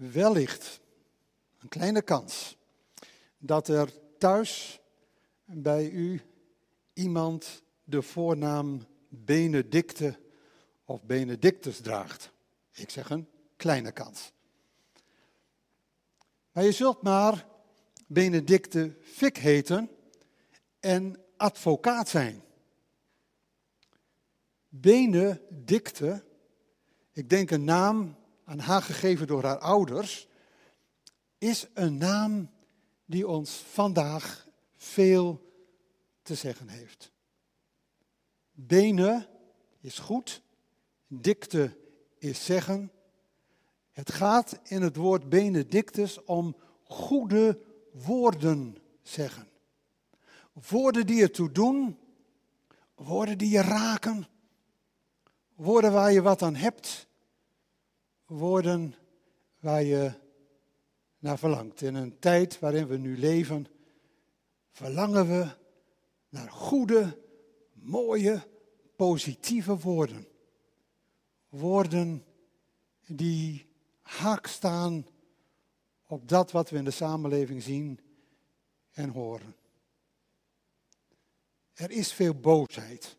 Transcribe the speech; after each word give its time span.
wellicht 0.00 0.80
een 1.58 1.68
kleine 1.68 2.02
kans 2.02 2.56
dat 3.38 3.68
er 3.68 3.92
thuis 4.18 4.80
bij 5.44 5.90
u 5.90 6.22
iemand 6.92 7.62
de 7.84 8.02
voornaam 8.02 8.86
Benedicte 9.08 10.18
of 10.84 11.02
Benedictus 11.02 11.80
draagt. 11.80 12.32
Ik 12.72 12.90
zeg 12.90 13.10
een 13.10 13.28
kleine 13.56 13.92
kans. 13.92 14.32
Maar 16.52 16.64
je 16.64 16.72
zult 16.72 17.02
maar 17.02 17.46
Benedicte 18.06 18.96
Fik 19.02 19.36
heten 19.36 19.90
en 20.80 21.24
advocaat 21.36 22.08
zijn. 22.08 22.42
Benedicte, 24.68 26.24
ik 27.12 27.28
denk 27.28 27.50
een 27.50 27.64
naam 27.64 28.16
aan 28.50 28.58
haar 28.58 28.82
gegeven 28.82 29.26
door 29.26 29.44
haar 29.44 29.58
ouders, 29.58 30.28
is 31.38 31.66
een 31.74 31.96
naam 31.96 32.50
die 33.04 33.28
ons 33.28 33.50
vandaag 33.50 34.48
veel 34.76 35.52
te 36.22 36.34
zeggen 36.34 36.68
heeft. 36.68 37.12
Bene 38.52 39.28
is 39.80 39.98
goed, 39.98 40.42
dicte 41.06 41.76
is 42.18 42.44
zeggen. 42.44 42.92
Het 43.92 44.12
gaat 44.12 44.60
in 44.62 44.82
het 44.82 44.96
woord 44.96 45.28
benedictus 45.28 46.24
om 46.24 46.56
goede 46.84 47.60
woorden 47.92 48.76
zeggen. 49.02 49.48
Woorden 50.68 51.06
die 51.06 51.22
ertoe 51.22 51.52
doen, 51.52 51.98
woorden 52.94 53.38
die 53.38 53.50
je 53.50 53.62
raken, 53.62 54.26
woorden 55.54 55.92
waar 55.92 56.12
je 56.12 56.22
wat 56.22 56.42
aan 56.42 56.54
hebt, 56.54 57.08
woorden 58.30 58.94
waar 59.58 59.82
je 59.82 60.12
naar 61.18 61.38
verlangt. 61.38 61.82
In 61.82 61.94
een 61.94 62.18
tijd 62.18 62.58
waarin 62.58 62.86
we 62.86 62.96
nu 62.96 63.18
leven, 63.18 63.66
verlangen 64.70 65.28
we 65.28 65.48
naar 66.28 66.50
goede, 66.50 67.18
mooie, 67.72 68.46
positieve 68.96 69.78
woorden. 69.78 70.28
Woorden 71.48 72.24
die 73.06 73.66
haak 74.02 74.46
staan 74.46 75.06
op 76.06 76.28
dat 76.28 76.50
wat 76.50 76.70
we 76.70 76.76
in 76.76 76.84
de 76.84 76.90
samenleving 76.90 77.62
zien 77.62 78.00
en 78.90 79.08
horen. 79.08 79.56
Er 81.74 81.90
is 81.90 82.12
veel 82.12 82.34
boosheid. 82.34 83.16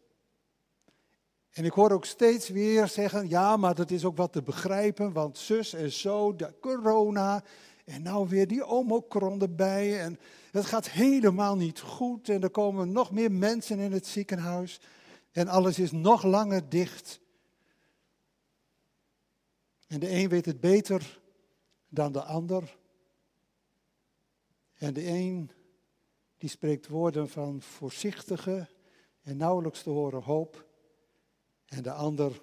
En 1.51 1.65
ik 1.65 1.71
hoor 1.71 1.91
ook 1.91 2.05
steeds 2.05 2.49
weer 2.49 2.87
zeggen, 2.87 3.29
ja, 3.29 3.57
maar 3.57 3.75
dat 3.75 3.91
is 3.91 4.05
ook 4.05 4.17
wat 4.17 4.31
te 4.31 4.41
begrijpen, 4.41 5.13
want 5.13 5.37
zus 5.37 5.73
en 5.73 5.91
zo, 5.91 6.35
de 6.35 6.53
corona, 6.59 7.43
en 7.85 8.01
nou 8.01 8.27
weer 8.27 8.47
die 8.47 8.65
omokron 8.65 9.41
erbij, 9.41 10.01
en 10.01 10.19
het 10.51 10.65
gaat 10.65 10.89
helemaal 10.89 11.55
niet 11.55 11.79
goed, 11.79 12.29
en 12.29 12.43
er 12.43 12.49
komen 12.49 12.91
nog 12.91 13.11
meer 13.11 13.31
mensen 13.31 13.79
in 13.79 13.91
het 13.91 14.07
ziekenhuis, 14.07 14.79
en 15.31 15.47
alles 15.47 15.79
is 15.79 15.91
nog 15.91 16.23
langer 16.23 16.69
dicht. 16.69 17.19
En 19.87 19.99
de 19.99 20.09
een 20.09 20.29
weet 20.29 20.45
het 20.45 20.59
beter 20.59 21.21
dan 21.89 22.11
de 22.11 22.23
ander. 22.23 22.77
En 24.73 24.93
de 24.93 25.07
een 25.07 25.51
die 26.37 26.49
spreekt 26.49 26.87
woorden 26.87 27.29
van 27.29 27.61
voorzichtige 27.61 28.67
en 29.21 29.37
nauwelijks 29.37 29.83
te 29.83 29.89
horen 29.89 30.21
hoop. 30.21 30.69
En 31.71 31.83
de 31.83 31.91
ander 31.91 32.41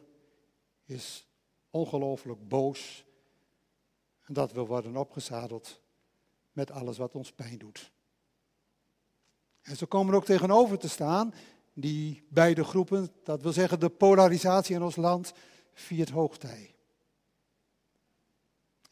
is 0.84 1.26
ongelooflijk 1.70 2.48
boos. 2.48 3.04
En 4.24 4.34
dat 4.34 4.52
wil 4.52 4.66
worden 4.66 4.96
opgezadeld 4.96 5.80
met 6.52 6.70
alles 6.70 6.98
wat 6.98 7.14
ons 7.14 7.32
pijn 7.32 7.58
doet. 7.58 7.92
En 9.62 9.76
ze 9.76 9.86
komen 9.86 10.14
ook 10.14 10.24
tegenover 10.24 10.78
te 10.78 10.88
staan, 10.88 11.34
die 11.72 12.26
beide 12.28 12.64
groepen, 12.64 13.08
dat 13.22 13.42
wil 13.42 13.53
zeggen 13.53 13.80
de 13.80 13.88
polarisatie 13.88 14.75
in 14.75 14.82
ons 14.82 14.97
land, 14.97 15.32
viert 15.72 16.10
hoogtij. 16.10 16.74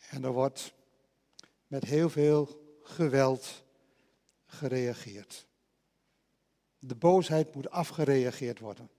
En 0.09 0.25
er 0.25 0.33
wordt 0.33 0.75
met 1.67 1.85
heel 1.85 2.11
veel 2.11 2.49
geweld 2.83 3.65
gereageerd. 4.47 5.47
De 6.79 6.95
boosheid 6.95 7.55
moet 7.55 7.71
afgereageerd 7.71 8.59
worden 8.59 8.91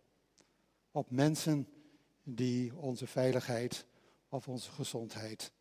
op 0.97 1.11
mensen 1.11 1.67
die 2.23 2.75
onze 2.75 3.07
veiligheid 3.07 3.85
of 4.29 4.47
onze 4.47 4.71
gezondheid 4.71 5.51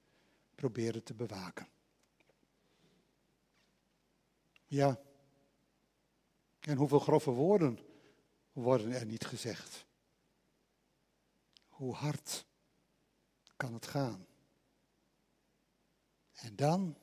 proberen 0.55 1.03
te 1.03 1.15
bewaken. 1.15 1.69
Ja, 4.67 5.01
en 6.61 6.77
hoeveel 6.77 6.99
grove 6.99 7.31
woorden 7.31 7.79
worden 8.53 8.93
er 8.93 9.07
niet 9.07 9.27
gezegd? 9.27 9.87
Hoe 11.69 11.95
hard 11.95 12.47
kan 13.57 13.75
het 13.75 13.87
gaan? 13.87 14.27
En 16.33 16.57
dan, 16.57 16.97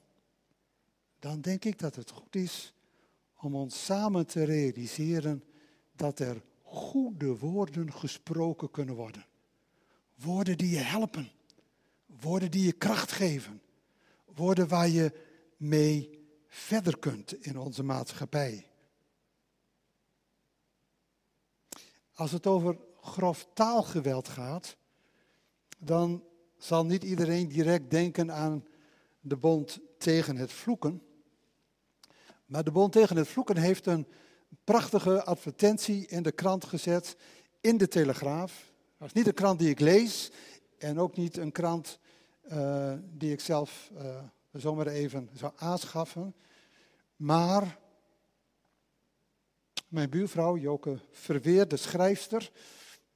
dan 1.19 1.41
denk 1.41 1.65
ik 1.65 1.79
dat 1.79 1.95
het 1.95 2.11
goed 2.11 2.35
is 2.35 2.73
om 3.33 3.55
ons 3.55 3.85
samen 3.85 4.27
te 4.27 4.43
realiseren 4.43 5.43
dat 5.91 6.19
er 6.19 6.43
goede 6.73 7.37
woorden 7.37 7.93
gesproken 7.93 8.71
kunnen 8.71 8.95
worden. 8.95 9.25
Woorden 10.15 10.57
die 10.57 10.69
je 10.69 10.79
helpen. 10.79 11.31
Woorden 12.05 12.51
die 12.51 12.65
je 12.65 12.71
kracht 12.71 13.11
geven. 13.11 13.61
Woorden 14.25 14.67
waar 14.67 14.87
je 14.87 15.11
mee 15.57 16.25
verder 16.47 16.97
kunt 16.97 17.45
in 17.45 17.57
onze 17.57 17.83
maatschappij. 17.83 18.67
Als 22.13 22.31
het 22.31 22.47
over 22.47 22.77
grof 23.01 23.47
taalgeweld 23.53 24.27
gaat, 24.27 24.77
dan 25.77 26.23
zal 26.57 26.85
niet 26.85 27.03
iedereen 27.03 27.47
direct 27.47 27.91
denken 27.91 28.31
aan 28.31 28.65
de 29.19 29.37
Bond 29.37 29.79
tegen 29.97 30.35
het 30.35 30.51
vloeken. 30.51 31.01
Maar 32.45 32.63
de 32.63 32.71
Bond 32.71 32.91
tegen 32.91 33.17
het 33.17 33.27
vloeken 33.27 33.57
heeft 33.57 33.85
een 33.85 34.07
prachtige 34.63 35.23
advertentie 35.23 36.07
in 36.07 36.23
de 36.23 36.31
krant 36.31 36.65
gezet, 36.65 37.15
in 37.61 37.77
de 37.77 37.87
Telegraaf. 37.87 38.71
Dat 38.97 39.07
is 39.07 39.13
niet 39.13 39.27
een 39.27 39.33
krant 39.33 39.59
die 39.59 39.69
ik 39.69 39.79
lees 39.79 40.31
en 40.77 40.99
ook 40.99 41.15
niet 41.15 41.37
een 41.37 41.51
krant 41.51 41.99
uh, 42.51 42.93
die 43.03 43.31
ik 43.31 43.39
zelf 43.39 43.91
uh, 43.97 44.17
zomaar 44.51 44.87
even 44.87 45.29
zou 45.33 45.51
aanschaffen. 45.55 46.35
Maar 47.15 47.79
mijn 49.87 50.09
buurvrouw 50.09 50.57
Joke 50.57 50.99
Verweer, 51.11 51.67
de 51.67 51.77
schrijfster, 51.77 52.51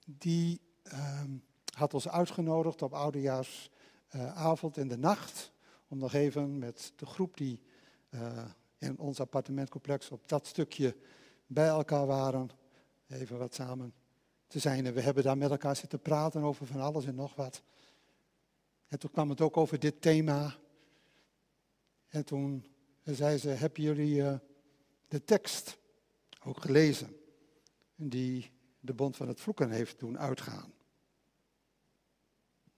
die 0.06 0.62
uh, 0.84 1.22
had 1.74 1.94
ons 1.94 2.10
uitgenodigd 2.10 2.82
op 2.82 2.94
oudejaarsavond 2.94 4.78
in 4.78 4.88
de 4.88 4.98
nacht 4.98 5.52
om 5.88 5.98
nog 5.98 6.14
even 6.14 6.58
met 6.58 6.94
de 6.96 7.06
groep 7.06 7.38
die 7.38 7.60
in 8.78 9.00
ons 9.00 9.20
appartementcomplex 9.20 10.10
op 10.12 10.30
dat 10.30 10.48
stukje 10.48 10.96
bij 11.48 11.68
elkaar 11.68 12.06
waren, 12.06 12.50
even 13.08 13.38
wat 13.38 13.54
samen 13.54 13.94
te 14.48 14.60
zijn. 14.60 14.86
En 14.86 14.94
we 14.94 15.02
hebben 15.02 15.24
daar 15.24 15.38
met 15.38 15.52
elkaar 15.52 15.76
zitten 15.76 16.00
praten 16.00 16.42
over 16.42 16.66
van 16.66 16.82
alles 16.82 17.06
en 17.06 17.16
nog 17.16 17.36
wat. 17.36 17.62
En 18.88 19.00
toen 19.00 19.12
kwam 19.12 19.30
het 19.30 19.42
ook 19.42 19.58
over 19.58 19.80
dit 19.80 20.02
thema. 20.02 20.56
En 22.08 22.26
toen 22.26 22.66
zei 23.04 23.38
ze, 23.38 23.50
hebben 23.50 23.84
jullie 23.84 24.16
uh, 24.16 24.36
de 25.08 25.24
tekst 25.24 25.78
ook 26.44 26.62
gelezen? 26.62 27.18
Die 27.96 28.52
de 28.80 28.94
Bond 28.94 29.16
van 29.16 29.28
het 29.28 29.40
Vloeken 29.40 29.70
heeft 29.70 30.00
doen 30.00 30.20
uitgaan. 30.20 30.74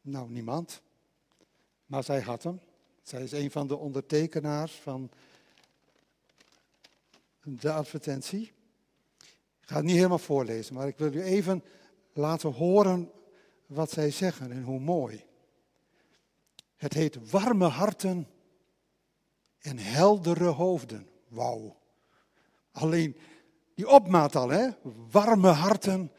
Nou, 0.01 0.30
niemand. 0.30 0.81
Maar 1.86 2.03
zij 2.03 2.22
had 2.22 2.44
hem. 2.44 2.59
Zij 3.03 3.24
is 3.24 3.31
een 3.31 3.51
van 3.51 3.68
de 3.68 3.77
ondertekenaars 3.77 4.74
van 4.74 5.10
de 7.44 7.72
advertentie. 7.72 8.51
Ik 9.69 9.75
ga 9.75 9.81
het 9.81 9.89
niet 9.89 9.98
helemaal 9.98 10.19
voorlezen, 10.19 10.75
maar 10.75 10.88
ik 10.88 10.98
wil 10.98 11.13
u 11.13 11.21
even 11.21 11.63
laten 12.13 12.54
horen 12.54 13.12
wat 13.66 13.92
zij 13.92 14.12
zeggen 14.12 14.51
en 14.51 14.63
hoe 14.63 14.80
mooi. 14.80 15.25
Het 16.75 16.94
heet 16.94 17.30
warme 17.31 17.68
harten 17.68 18.27
en 19.60 19.77
heldere 19.77 20.48
hoofden. 20.48 21.07
Wauw. 21.27 21.77
Alleen 22.71 23.18
die 23.75 23.89
opmaat 23.89 24.36
al, 24.36 24.50
hè? 24.50 24.69
Warme 25.12 25.50
harten 25.50 26.12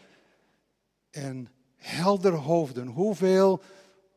en 1.10 1.48
heldere 1.76 2.36
hoofden. 2.36 2.86
Hoeveel 2.86 3.62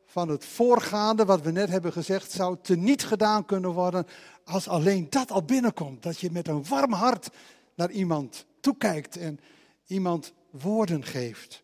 van 0.06 0.28
het 0.28 0.44
voorgaande, 0.44 1.24
wat 1.24 1.40
we 1.40 1.50
net 1.50 1.68
hebben 1.68 1.92
gezegd, 1.92 2.30
zou 2.30 2.56
teniet 2.62 3.04
gedaan 3.04 3.44
kunnen 3.44 3.72
worden 3.72 4.06
als 4.44 4.68
alleen 4.68 5.10
dat 5.10 5.30
al 5.30 5.42
binnenkomt. 5.42 6.02
Dat 6.02 6.20
je 6.20 6.30
met 6.30 6.48
een 6.48 6.64
warm 6.64 6.92
hart 6.92 7.30
naar 7.74 7.90
iemand 7.90 8.46
toekijkt 8.64 9.16
en 9.16 9.40
iemand 9.86 10.32
woorden 10.50 11.04
geeft 11.04 11.62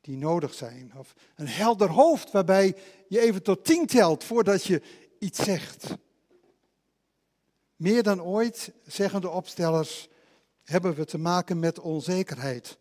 die 0.00 0.16
nodig 0.16 0.54
zijn. 0.54 0.92
Of 0.96 1.14
een 1.36 1.48
helder 1.48 1.90
hoofd 1.90 2.30
waarbij 2.30 2.76
je 3.08 3.20
even 3.20 3.42
tot 3.42 3.64
tien 3.64 3.86
telt 3.86 4.24
voordat 4.24 4.64
je 4.64 4.82
iets 5.18 5.44
zegt. 5.44 5.86
Meer 7.76 8.02
dan 8.02 8.22
ooit, 8.22 8.72
zeggen 8.86 9.20
de 9.20 9.30
opstellers, 9.30 10.08
hebben 10.62 10.94
we 10.94 11.04
te 11.04 11.18
maken 11.18 11.58
met 11.58 11.80
onzekerheid. 11.80 12.78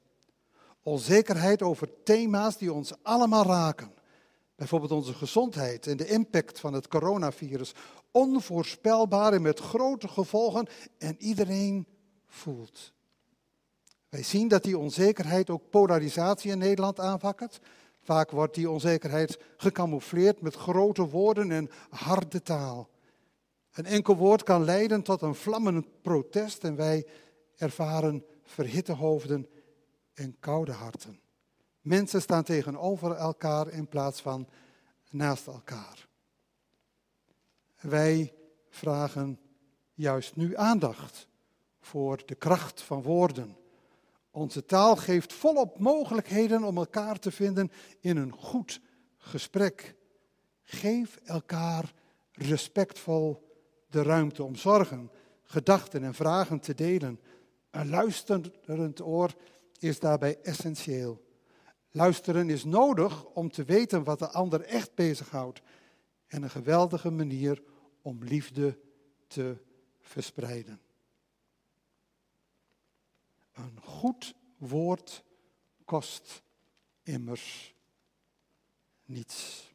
Onzekerheid 0.83 1.61
over 1.61 1.89
thema's 2.03 2.57
die 2.57 2.73
ons 2.73 2.93
allemaal 3.01 3.45
raken. 3.45 3.93
Bijvoorbeeld 4.55 4.91
onze 4.91 5.13
gezondheid 5.13 5.87
en 5.87 5.97
de 5.97 6.07
impact 6.07 6.59
van 6.59 6.73
het 6.73 6.87
coronavirus. 6.87 7.73
Onvoorspelbaar 8.11 9.33
en 9.33 9.41
met 9.41 9.59
grote 9.59 10.07
gevolgen 10.07 10.67
en 10.97 11.15
iedereen 11.19 11.87
voelt. 12.25 12.93
Wij 14.13 14.23
zien 14.23 14.47
dat 14.47 14.63
die 14.63 14.77
onzekerheid 14.77 15.49
ook 15.49 15.69
polarisatie 15.69 16.51
in 16.51 16.57
Nederland 16.57 16.99
aanwakkert. 16.99 17.59
Vaak 18.01 18.31
wordt 18.31 18.55
die 18.55 18.69
onzekerheid 18.69 19.39
gecamoufleerd 19.57 20.41
met 20.41 20.55
grote 20.55 21.09
woorden 21.09 21.51
en 21.51 21.69
harde 21.89 22.41
taal. 22.41 22.89
Een 23.71 23.85
enkel 23.85 24.15
woord 24.15 24.43
kan 24.43 24.63
leiden 24.63 25.01
tot 25.01 25.21
een 25.21 25.35
vlammend 25.35 26.01
protest 26.01 26.63
en 26.63 26.75
wij 26.75 27.07
ervaren 27.55 28.25
verhitte 28.43 28.91
hoofden 28.91 29.49
en 30.13 30.35
koude 30.39 30.71
harten. 30.71 31.19
Mensen 31.81 32.21
staan 32.21 32.43
tegenover 32.43 33.15
elkaar 33.15 33.67
in 33.67 33.87
plaats 33.87 34.21
van 34.21 34.47
naast 35.09 35.47
elkaar. 35.47 36.07
Wij 37.79 38.33
vragen 38.69 39.39
juist 39.93 40.35
nu 40.35 40.55
aandacht 40.57 41.27
voor 41.79 42.21
de 42.25 42.35
kracht 42.35 42.81
van 42.81 43.01
woorden. 43.01 43.61
Onze 44.35 44.65
taal 44.65 44.95
geeft 44.95 45.33
volop 45.33 45.79
mogelijkheden 45.79 46.63
om 46.63 46.77
elkaar 46.77 47.19
te 47.19 47.31
vinden 47.31 47.71
in 47.99 48.17
een 48.17 48.31
goed 48.31 48.81
gesprek. 49.17 49.95
Geef 50.63 51.19
elkaar 51.23 51.93
respectvol 52.31 53.49
de 53.89 54.03
ruimte 54.03 54.43
om 54.43 54.55
zorgen, 54.55 55.11
gedachten 55.43 56.03
en 56.03 56.13
vragen 56.13 56.59
te 56.59 56.73
delen. 56.73 57.19
Een 57.71 57.89
luisterend 57.89 59.01
oor 59.01 59.33
is 59.79 59.99
daarbij 59.99 60.39
essentieel. 60.41 61.25
Luisteren 61.91 62.49
is 62.49 62.63
nodig 62.63 63.25
om 63.25 63.51
te 63.51 63.63
weten 63.63 64.03
wat 64.03 64.19
de 64.19 64.29
ander 64.29 64.61
echt 64.61 64.95
bezighoudt. 64.95 65.61
En 66.27 66.43
een 66.43 66.49
geweldige 66.49 67.09
manier 67.09 67.63
om 68.01 68.23
liefde 68.23 68.79
te 69.27 69.57
verspreiden. 70.01 70.82
Een 73.53 73.81
goed 73.81 74.35
woord 74.57 75.23
kost 75.85 76.43
immers 77.03 77.75
niets. 79.05 79.71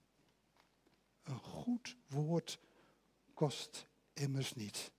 Een 1.23 1.39
goed 1.39 1.97
woord 2.09 2.59
kost 3.35 3.87
immers 4.13 4.55
niet. 4.55 4.93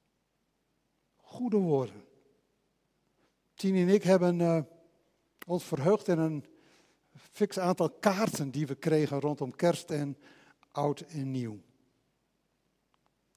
Goede 1.15 1.57
woorden. 1.57 2.05
Tien 3.53 3.75
en 3.75 3.89
ik 3.89 4.03
hebben 4.03 4.39
uh, 4.39 4.61
ons 5.47 5.63
verheugd 5.63 6.07
in 6.07 6.17
een 6.17 6.45
fix 7.15 7.59
aantal 7.59 7.89
kaarten 7.89 8.51
die 8.51 8.67
we 8.67 8.75
kregen 8.75 9.19
rondom 9.19 9.55
kerst 9.55 9.91
en 9.91 10.17
oud 10.71 10.99
en 11.01 11.31
nieuw. 11.31 11.59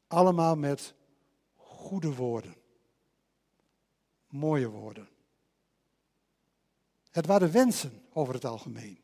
Allemaal 0.07 0.57
met 0.57 0.95
goede 1.55 2.15
woorden. 2.15 2.55
Mooie 4.29 4.69
woorden. 4.69 5.09
Het 7.13 7.27
waren 7.27 7.53
wensen 7.53 8.03
over 8.13 8.35
het 8.35 8.45
algemeen. 8.45 9.03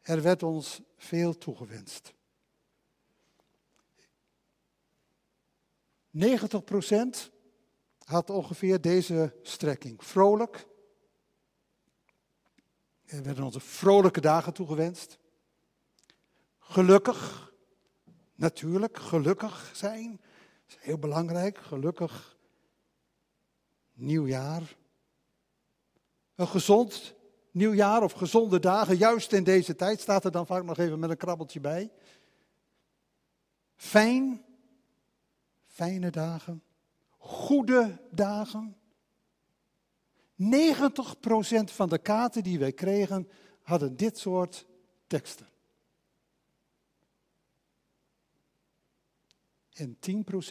Er 0.00 0.22
werd 0.22 0.42
ons 0.42 0.80
veel 0.96 1.38
toegewenst. 1.38 2.14
90% 6.16 7.30
had 8.04 8.30
ongeveer 8.30 8.80
deze 8.80 9.36
strekking. 9.42 10.04
Vrolijk. 10.04 10.66
Er 13.04 13.22
werden 13.22 13.44
onze 13.44 13.60
vrolijke 13.60 14.20
dagen 14.20 14.52
toegewenst. 14.52 15.18
Gelukkig. 16.58 17.52
Natuurlijk, 18.34 18.98
gelukkig 18.98 19.70
zijn. 19.74 20.20
Dat 20.66 20.78
is 20.78 20.84
heel 20.84 20.98
belangrijk. 20.98 21.58
Gelukkig. 21.58 22.36
Nieuwjaar. 23.92 24.76
Een 26.36 26.48
gezond 26.48 27.14
nieuwjaar 27.50 28.02
of 28.02 28.12
gezonde 28.12 28.58
dagen, 28.58 28.96
juist 28.96 29.32
in 29.32 29.44
deze 29.44 29.76
tijd, 29.76 30.00
staat 30.00 30.24
er 30.24 30.30
dan 30.30 30.46
vaak 30.46 30.64
nog 30.64 30.78
even 30.78 30.98
met 30.98 31.10
een 31.10 31.16
krabbeltje 31.16 31.60
bij. 31.60 31.90
Fijn, 33.76 34.44
fijne 35.66 36.10
dagen, 36.10 36.62
goede 37.18 38.00
dagen. 38.10 38.76
90% 40.42 40.44
van 41.64 41.88
de 41.88 41.98
kaarten 41.98 42.42
die 42.42 42.58
wij 42.58 42.72
kregen 42.72 43.28
hadden 43.62 43.96
dit 43.96 44.18
soort 44.18 44.66
teksten. 45.06 45.48
En 49.72 49.98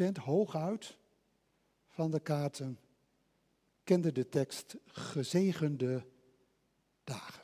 10% 0.09 0.11
hooguit 0.23 0.97
van 1.87 2.11
de 2.11 2.19
kaarten 2.19 2.79
kende 3.85 4.11
de 4.11 4.29
tekst 4.29 4.75
gezegende 4.85 6.05
dagen. 7.03 7.43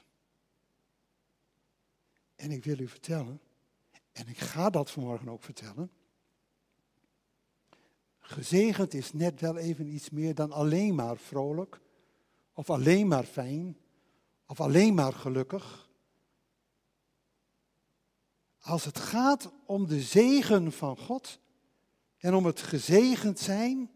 En 2.35 2.51
ik 2.51 2.63
wil 2.63 2.79
u 2.79 2.87
vertellen, 2.87 3.41
en 4.11 4.27
ik 4.27 4.37
ga 4.37 4.69
dat 4.69 4.91
vanmorgen 4.91 5.29
ook 5.29 5.43
vertellen. 5.43 5.91
Gezegend 8.19 8.93
is 8.93 9.13
net 9.13 9.41
wel 9.41 9.57
even 9.57 9.87
iets 9.87 10.09
meer 10.09 10.35
dan 10.35 10.51
alleen 10.51 10.95
maar 10.95 11.17
vrolijk, 11.17 11.79
of 12.53 12.69
alleen 12.69 13.07
maar 13.07 13.23
fijn, 13.23 13.77
of 14.45 14.61
alleen 14.61 14.93
maar 14.93 15.13
gelukkig. 15.13 15.89
Als 18.59 18.85
het 18.85 18.99
gaat 18.99 19.51
om 19.65 19.87
de 19.87 20.01
zegen 20.01 20.71
van 20.71 20.97
God 20.97 21.39
en 22.17 22.33
om 22.33 22.45
het 22.45 22.61
gezegend 22.61 23.39
zijn, 23.39 23.91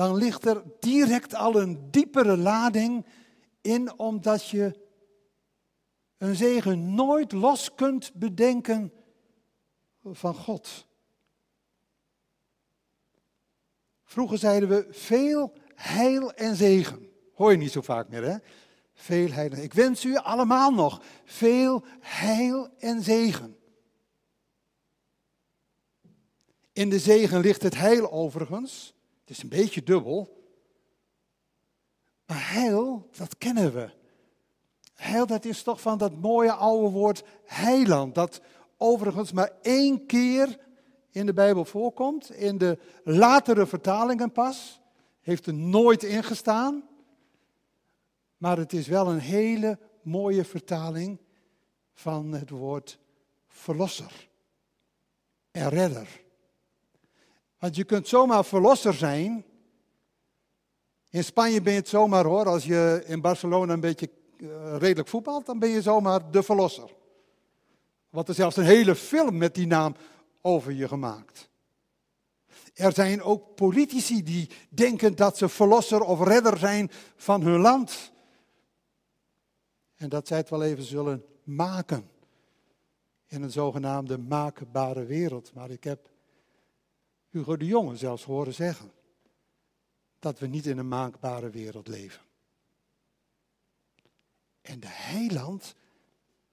dan 0.00 0.16
ligt 0.16 0.46
er 0.46 0.62
direct 0.78 1.34
al 1.34 1.60
een 1.60 1.90
diepere 1.90 2.36
lading 2.36 3.06
in, 3.60 3.98
omdat 3.98 4.48
je 4.48 4.80
een 6.18 6.36
zegen 6.36 6.94
nooit 6.94 7.32
los 7.32 7.74
kunt 7.74 8.14
bedenken 8.14 8.92
van 10.02 10.34
God. 10.34 10.86
Vroeger 14.04 14.38
zeiden 14.38 14.68
we 14.68 14.86
veel 14.90 15.52
heil 15.74 16.32
en 16.32 16.56
zegen. 16.56 17.08
Hoor 17.34 17.50
je 17.50 17.56
niet 17.56 17.72
zo 17.72 17.80
vaak 17.80 18.08
meer, 18.08 18.24
hè? 18.24 18.36
Veel 18.94 19.30
heil. 19.30 19.52
Ik 19.52 19.74
wens 19.74 20.04
u 20.04 20.16
allemaal 20.16 20.70
nog 20.70 21.02
veel 21.24 21.84
heil 22.00 22.68
en 22.78 23.02
zegen. 23.02 23.56
In 26.72 26.90
de 26.90 26.98
zegen 26.98 27.40
ligt 27.40 27.62
het 27.62 27.74
heil 27.74 28.12
overigens. 28.12 28.94
Het 29.30 29.38
is 29.38 29.44
een 29.44 29.58
beetje 29.58 29.82
dubbel. 29.82 30.44
Maar 32.26 32.52
heil, 32.52 33.08
dat 33.16 33.38
kennen 33.38 33.74
we. 33.74 33.90
Heil, 34.94 35.26
dat 35.26 35.44
is 35.44 35.62
toch 35.62 35.80
van 35.80 35.98
dat 35.98 36.20
mooie 36.20 36.52
oude 36.52 36.90
woord 36.90 37.22
heiland. 37.44 38.14
Dat 38.14 38.40
overigens 38.76 39.32
maar 39.32 39.52
één 39.62 40.06
keer 40.06 40.58
in 41.10 41.26
de 41.26 41.32
Bijbel 41.32 41.64
voorkomt. 41.64 42.30
In 42.30 42.58
de 42.58 42.78
latere 43.04 43.66
vertalingen 43.66 44.32
pas. 44.32 44.80
Heeft 45.20 45.46
er 45.46 45.54
nooit 45.54 46.02
ingestaan. 46.02 46.88
Maar 48.36 48.56
het 48.56 48.72
is 48.72 48.86
wel 48.86 49.08
een 49.08 49.18
hele 49.18 49.78
mooie 50.02 50.44
vertaling 50.44 51.20
van 51.92 52.32
het 52.32 52.50
woord 52.50 52.98
verlosser 53.46 54.28
en 55.50 55.68
redder. 55.68 56.28
Want 57.60 57.76
je 57.76 57.84
kunt 57.84 58.08
zomaar 58.08 58.44
verlosser 58.44 58.94
zijn. 58.94 59.44
In 61.10 61.24
Spanje 61.24 61.62
ben 61.62 61.72
je 61.72 61.78
het 61.78 61.88
zomaar 61.88 62.24
hoor, 62.24 62.46
als 62.46 62.64
je 62.64 63.02
in 63.06 63.20
Barcelona 63.20 63.72
een 63.72 63.80
beetje 63.80 64.10
uh, 64.36 64.76
redelijk 64.78 65.08
voetbalt, 65.08 65.46
dan 65.46 65.58
ben 65.58 65.68
je 65.68 65.82
zomaar 65.82 66.30
de 66.30 66.42
verlosser. 66.42 66.94
Want 68.10 68.28
er 68.28 68.34
zelfs 68.34 68.56
een 68.56 68.64
hele 68.64 68.94
film 68.94 69.36
met 69.36 69.54
die 69.54 69.66
naam 69.66 69.94
over 70.40 70.72
je 70.72 70.88
gemaakt. 70.88 71.48
Er 72.74 72.92
zijn 72.92 73.22
ook 73.22 73.54
politici 73.54 74.22
die 74.22 74.50
denken 74.68 75.16
dat 75.16 75.36
ze 75.36 75.48
verlosser 75.48 76.00
of 76.00 76.22
redder 76.22 76.58
zijn 76.58 76.90
van 77.16 77.42
hun 77.42 77.60
land. 77.60 78.12
En 79.96 80.08
dat 80.08 80.26
zij 80.26 80.36
het 80.36 80.50
wel 80.50 80.62
even 80.62 80.84
zullen 80.84 81.24
maken. 81.42 82.10
In 83.26 83.42
een 83.42 83.50
zogenaamde 83.50 84.18
maakbare 84.18 85.04
wereld. 85.04 85.54
Maar 85.54 85.70
ik 85.70 85.84
heb 85.84 86.09
Hugo 87.30 87.56
de 87.56 87.66
Jonge 87.66 87.96
zelfs 87.96 88.24
horen 88.24 88.54
zeggen 88.54 88.92
dat 90.18 90.38
we 90.38 90.46
niet 90.46 90.66
in 90.66 90.78
een 90.78 90.88
maakbare 90.88 91.50
wereld 91.50 91.88
leven. 91.88 92.22
En 94.62 94.80
de 94.80 94.88
heiland, 94.88 95.74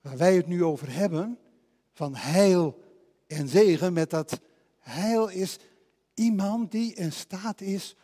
waar 0.02 0.18
wij 0.18 0.36
het 0.36 0.48
nu 0.48 0.64
over 0.64 0.94
hebben, 0.94 1.40
van 1.94 2.16
heil 2.16 2.84
en 3.28 3.48
zegen 3.48 3.94
met 3.94 4.10
dat 4.10 4.40
heil 4.80 5.28
is 5.28 5.58
iemand 6.14 6.72
die 6.72 6.94
in 6.94 7.12
staat 7.12 7.62
is 7.62 7.96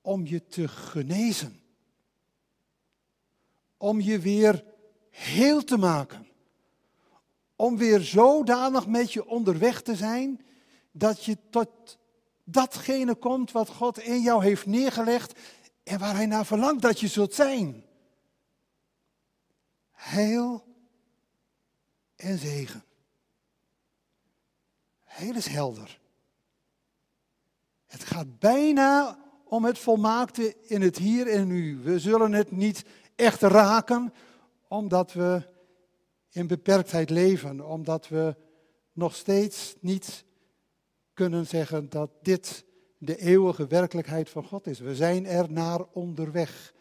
om 0.00 0.26
je 0.26 0.46
te 0.46 0.68
genezen. 0.68 1.60
Om 3.76 4.00
je 4.00 4.18
weer 4.18 4.64
heel 5.10 5.64
te 5.64 5.76
maken. 5.76 6.26
Om 7.56 7.76
weer 7.76 8.00
zodanig 8.00 8.86
met 8.86 9.12
je 9.12 9.26
onderweg 9.26 9.82
te 9.82 9.96
zijn 9.96 10.40
dat 10.92 11.24
je 11.24 11.36
tot 11.50 11.98
datgene 12.44 13.14
komt 13.14 13.52
wat 13.52 13.68
God 13.68 13.98
in 13.98 14.20
jou 14.20 14.44
heeft 14.44 14.66
neergelegd 14.66 15.38
en 15.82 15.98
waar 15.98 16.14
Hij 16.14 16.26
naar 16.26 16.46
verlangt 16.46 16.82
dat 16.82 17.00
je 17.00 17.08
zult 17.08 17.34
zijn. 17.34 17.84
Heil 19.90 20.64
en 22.16 22.38
zegen. 22.38 22.84
Heel 25.04 25.34
is 25.34 25.46
helder. 25.46 26.00
Het 27.86 28.04
gaat 28.04 28.38
bijna 28.38 29.18
om 29.44 29.64
het 29.64 29.78
volmaakte 29.78 30.56
in 30.62 30.82
het 30.82 30.98
hier 30.98 31.28
en 31.28 31.46
nu. 31.46 31.78
We 31.82 31.98
zullen 31.98 32.32
het 32.32 32.50
niet 32.50 32.84
echt 33.14 33.42
raken, 33.42 34.14
omdat 34.68 35.12
we 35.12 35.48
in 36.30 36.46
beperktheid 36.46 37.10
leven, 37.10 37.68
omdat 37.68 38.08
we 38.08 38.36
nog 38.92 39.14
steeds 39.14 39.74
niet 39.80 40.24
kunnen 41.14 41.46
zeggen 41.46 41.88
dat 41.88 42.10
dit 42.22 42.64
de 42.98 43.16
eeuwige 43.16 43.66
werkelijkheid 43.66 44.30
van 44.30 44.44
God 44.44 44.66
is. 44.66 44.78
We 44.78 44.94
zijn 44.94 45.26
er 45.26 45.52
naar 45.52 45.80
onderweg. 45.92 46.74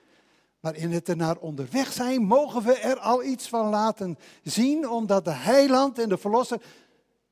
Maar 0.60 0.76
in 0.76 0.92
het 0.92 1.08
er 1.08 1.16
naar 1.16 1.38
onderweg 1.38 1.92
zijn, 1.92 2.24
mogen 2.24 2.64
we 2.64 2.74
er 2.74 3.00
al 3.00 3.24
iets 3.24 3.50
van 3.50 3.70
laten 3.70 4.18
zien, 4.44 4.90
omdat 4.90 5.26
de 5.26 5.32
heiland 5.32 6.00
en 6.00 6.10
de 6.10 6.18
verlosser 6.18 6.62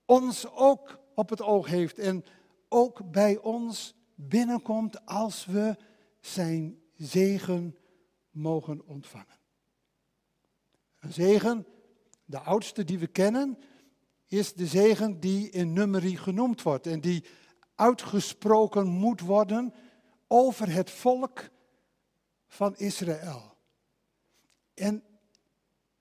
ons 0.06 0.52
ook 0.52 1.00
op 1.16 1.30
het 1.30 1.42
oog 1.42 1.68
heeft 1.68 2.00
en 2.00 2.26
ook 2.70 3.12
bij 3.12 3.38
ons 3.38 3.96
binnenkomt 4.16 5.06
als 5.06 5.46
we 5.46 5.76
zijn 6.20 6.80
zegen 6.96 7.78
mogen 8.30 8.86
ontvangen. 8.86 9.40
Een 11.00 11.14
zegen, 11.14 11.66
de 12.26 12.40
oudste 12.40 12.84
die 12.84 13.00
we 13.00 13.08
kennen, 13.08 13.58
is 14.30 14.54
de 14.54 14.68
zegen 14.68 15.20
die 15.20 15.50
in 15.50 15.74
nummerie 15.74 16.18
genoemd 16.18 16.62
wordt 16.62 16.88
en 16.88 17.02
die 17.02 17.24
uitgesproken 17.76 18.88
moet 18.88 19.22
worden 19.22 19.74
over 20.28 20.72
het 20.72 20.92
volk 20.92 21.50
van 22.48 22.78
Israël. 22.78 23.58
En 24.74 25.04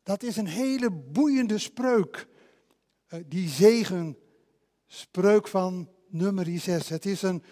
dat 0.03 0.23
is 0.23 0.37
een 0.37 0.47
hele 0.47 0.91
boeiende 0.91 1.59
spreuk, 1.59 2.29
eh, 3.07 3.21
die 3.27 3.49
zegen, 3.49 4.19
spreuk 4.87 5.49
van 5.49 5.89
nummer 6.09 6.61
6. 6.61 6.89
Het 6.89 7.07
is 7.07 7.23
een, 7.23 7.43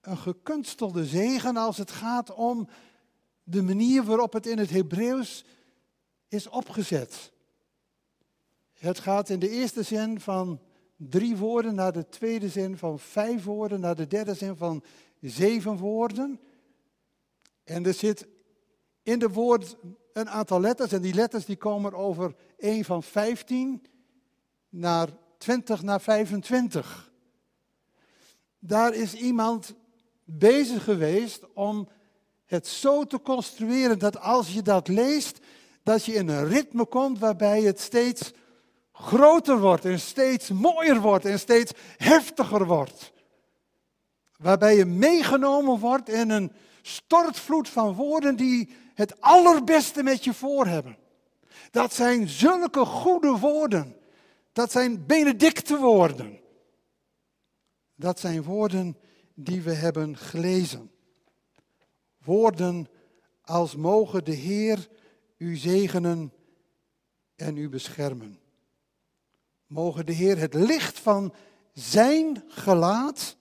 een 0.00 0.18
gekunstelde 0.18 1.06
zegen 1.06 1.56
als 1.56 1.76
het 1.76 1.90
gaat 1.90 2.34
om 2.34 2.68
de 3.42 3.62
manier 3.62 4.04
waarop 4.04 4.32
het 4.32 4.46
in 4.46 4.58
het 4.58 4.70
Hebreeuws 4.70 5.44
is 6.28 6.48
opgezet. 6.48 7.32
Het 8.78 8.98
gaat 8.98 9.28
in 9.28 9.38
de 9.38 9.50
eerste 9.50 9.82
zin 9.82 10.20
van 10.20 10.60
drie 10.96 11.36
woorden 11.36 11.74
naar 11.74 11.92
de 11.92 12.08
tweede 12.08 12.48
zin 12.48 12.78
van 12.78 12.98
vijf 12.98 13.44
woorden, 13.44 13.80
naar 13.80 13.96
de 13.96 14.06
derde 14.06 14.34
zin 14.34 14.56
van 14.56 14.82
zeven 15.20 15.76
woorden. 15.76 16.40
En 17.64 17.86
er 17.86 17.94
zit 17.94 18.26
in 19.02 19.18
de 19.18 19.28
woord 19.28 19.76
een 20.12 20.28
aantal 20.28 20.60
letters 20.60 20.92
en 20.92 21.02
die 21.02 21.14
letters 21.14 21.44
die 21.44 21.56
komen 21.56 21.94
over 21.94 22.34
1 22.56 22.84
van 22.84 23.02
15 23.02 23.82
naar 24.68 25.08
20 25.38 25.82
naar 25.82 26.00
25. 26.00 27.12
Daar 28.58 28.94
is 28.94 29.14
iemand 29.14 29.74
bezig 30.24 30.84
geweest 30.84 31.52
om 31.54 31.88
het 32.44 32.66
zo 32.66 33.04
te 33.04 33.20
construeren 33.20 33.98
dat 33.98 34.20
als 34.20 34.52
je 34.52 34.62
dat 34.62 34.88
leest, 34.88 35.38
dat 35.82 36.04
je 36.04 36.12
in 36.12 36.28
een 36.28 36.48
ritme 36.48 36.86
komt 36.86 37.18
waarbij 37.18 37.62
het 37.62 37.80
steeds 37.80 38.32
groter 38.94 39.60
wordt 39.60 39.84
en 39.84 40.00
steeds 40.00 40.50
mooier 40.50 41.00
wordt 41.00 41.24
en 41.24 41.38
steeds 41.38 41.72
heftiger 41.96 42.66
wordt. 42.66 43.12
Waarbij 44.36 44.76
je 44.76 44.84
meegenomen 44.84 45.78
wordt 45.78 46.08
in 46.08 46.30
een 46.30 46.52
stortvloed 46.82 47.68
van 47.68 47.94
woorden 47.94 48.36
die 48.36 48.70
het 48.94 49.20
allerbeste 49.20 50.02
met 50.02 50.24
je 50.24 50.34
voor 50.34 50.66
hebben. 50.66 50.96
Dat 51.70 51.94
zijn 51.94 52.28
zulke 52.28 52.84
goede 52.84 53.38
woorden. 53.38 53.96
Dat 54.52 54.72
zijn 54.72 55.06
benedicte 55.06 55.76
woorden. 55.76 56.40
Dat 57.94 58.20
zijn 58.20 58.42
woorden 58.42 58.96
die 59.34 59.62
we 59.62 59.72
hebben 59.72 60.16
gelezen. 60.16 60.90
Woorden 62.24 62.88
als 63.42 63.76
mogen 63.76 64.24
de 64.24 64.34
Heer 64.34 64.88
u 65.36 65.56
zegenen 65.56 66.32
en 67.36 67.56
u 67.56 67.68
beschermen. 67.68 68.38
Mogen 69.66 70.06
de 70.06 70.12
Heer 70.12 70.38
het 70.38 70.54
licht 70.54 70.98
van 70.98 71.34
zijn 71.72 72.44
gelaat 72.48 73.36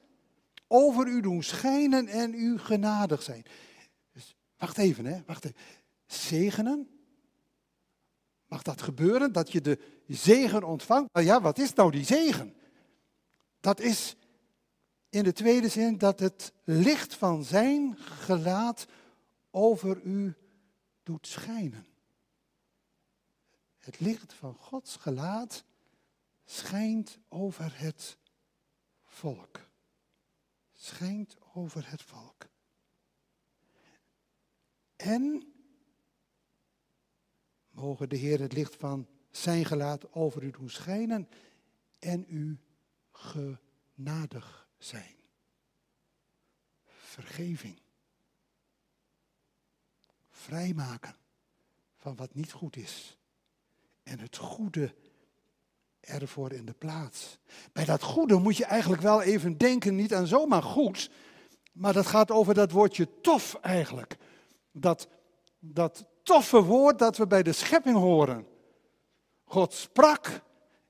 over 0.68 1.08
u 1.08 1.22
doen 1.22 1.44
schijnen 1.44 2.08
en 2.08 2.34
u 2.34 2.58
genadig 2.58 3.22
zijn. 3.22 3.46
Dus, 4.12 4.36
wacht 4.58 4.78
even, 4.78 5.06
hè, 5.06 5.24
wacht. 5.26 5.48
Zegenen? 6.06 6.90
Mag 8.48 8.62
dat 8.62 8.82
gebeuren, 8.82 9.32
dat 9.32 9.52
je 9.52 9.62
de 9.62 9.80
zegen 10.08 10.64
ontvangt? 10.64 11.14
Nou 11.14 11.26
ja, 11.26 11.42
wat 11.42 11.60
is 11.60 11.74
nou 11.74 11.92
die 11.92 12.06
zegen? 12.06 12.56
Dat 13.60 13.80
is 13.80 14.16
in 15.10 15.24
de 15.24 15.34
tweede 15.34 15.70
zin 15.70 15.98
dat 15.98 16.20
het 16.20 16.54
licht 16.64 17.16
van 17.16 17.44
zijn 17.44 17.98
gelaat 17.98 18.86
over 19.52 20.02
u 20.02 20.36
doet 21.04 21.28
schijnen. 21.28 21.86
Het 23.78 24.00
licht 24.00 24.34
van 24.34 24.56
Gods 24.56 24.96
gelaat 24.96 25.64
schijnt 26.46 27.20
over 27.30 27.80
het 27.80 28.18
volk. 29.04 29.60
Schijnt 30.72 31.38
over 31.54 31.90
het 31.90 32.02
volk. 32.04 32.50
En 34.96 35.54
mogen 37.70 38.10
de 38.10 38.16
Heer 38.16 38.40
het 38.40 38.54
licht 38.54 38.76
van 38.76 39.08
zijn 39.32 39.66
gelaat 39.66 40.14
over 40.14 40.44
u 40.44 40.52
doen 40.52 40.70
schijnen 40.70 41.30
en 42.00 42.26
u 42.28 42.60
genadig 43.12 44.68
zijn. 44.78 45.16
Vergeving. 46.86 47.82
Vrijmaken 50.30 51.16
van 51.96 52.16
wat 52.16 52.34
niet 52.34 52.52
goed 52.52 52.76
is. 52.76 53.18
En 54.04 54.20
het 54.20 54.38
goede 54.38 54.96
ervoor 56.06 56.52
in 56.52 56.66
de 56.66 56.74
plaats. 56.74 57.40
Bij 57.72 57.86
dat 57.86 58.02
goede 58.02 58.36
moet 58.36 58.58
je 58.58 58.66
eigenlijk 58.66 59.02
wel 59.02 59.22
even 59.22 59.58
denken, 59.58 59.96
niet 59.96 60.14
aan 60.14 60.28
zomaar 60.28 60.64
goed, 60.64 61.10
maar 61.72 61.94
dat 61.94 62.06
gaat 62.06 62.32
over 62.32 62.54
dat 62.54 62.72
woordje 62.72 63.08
tof 63.22 63.58
eigenlijk. 63.62 64.18
Dat, 64.72 65.08
dat 65.60 66.06
toffe 66.24 66.64
woord 66.64 67.00
dat 67.00 67.18
we 67.18 67.28
bij 67.28 67.44
de 67.44 67.52
schepping 67.52 67.98
horen. 67.98 68.48
God 69.44 69.74
sprak, 69.74 70.42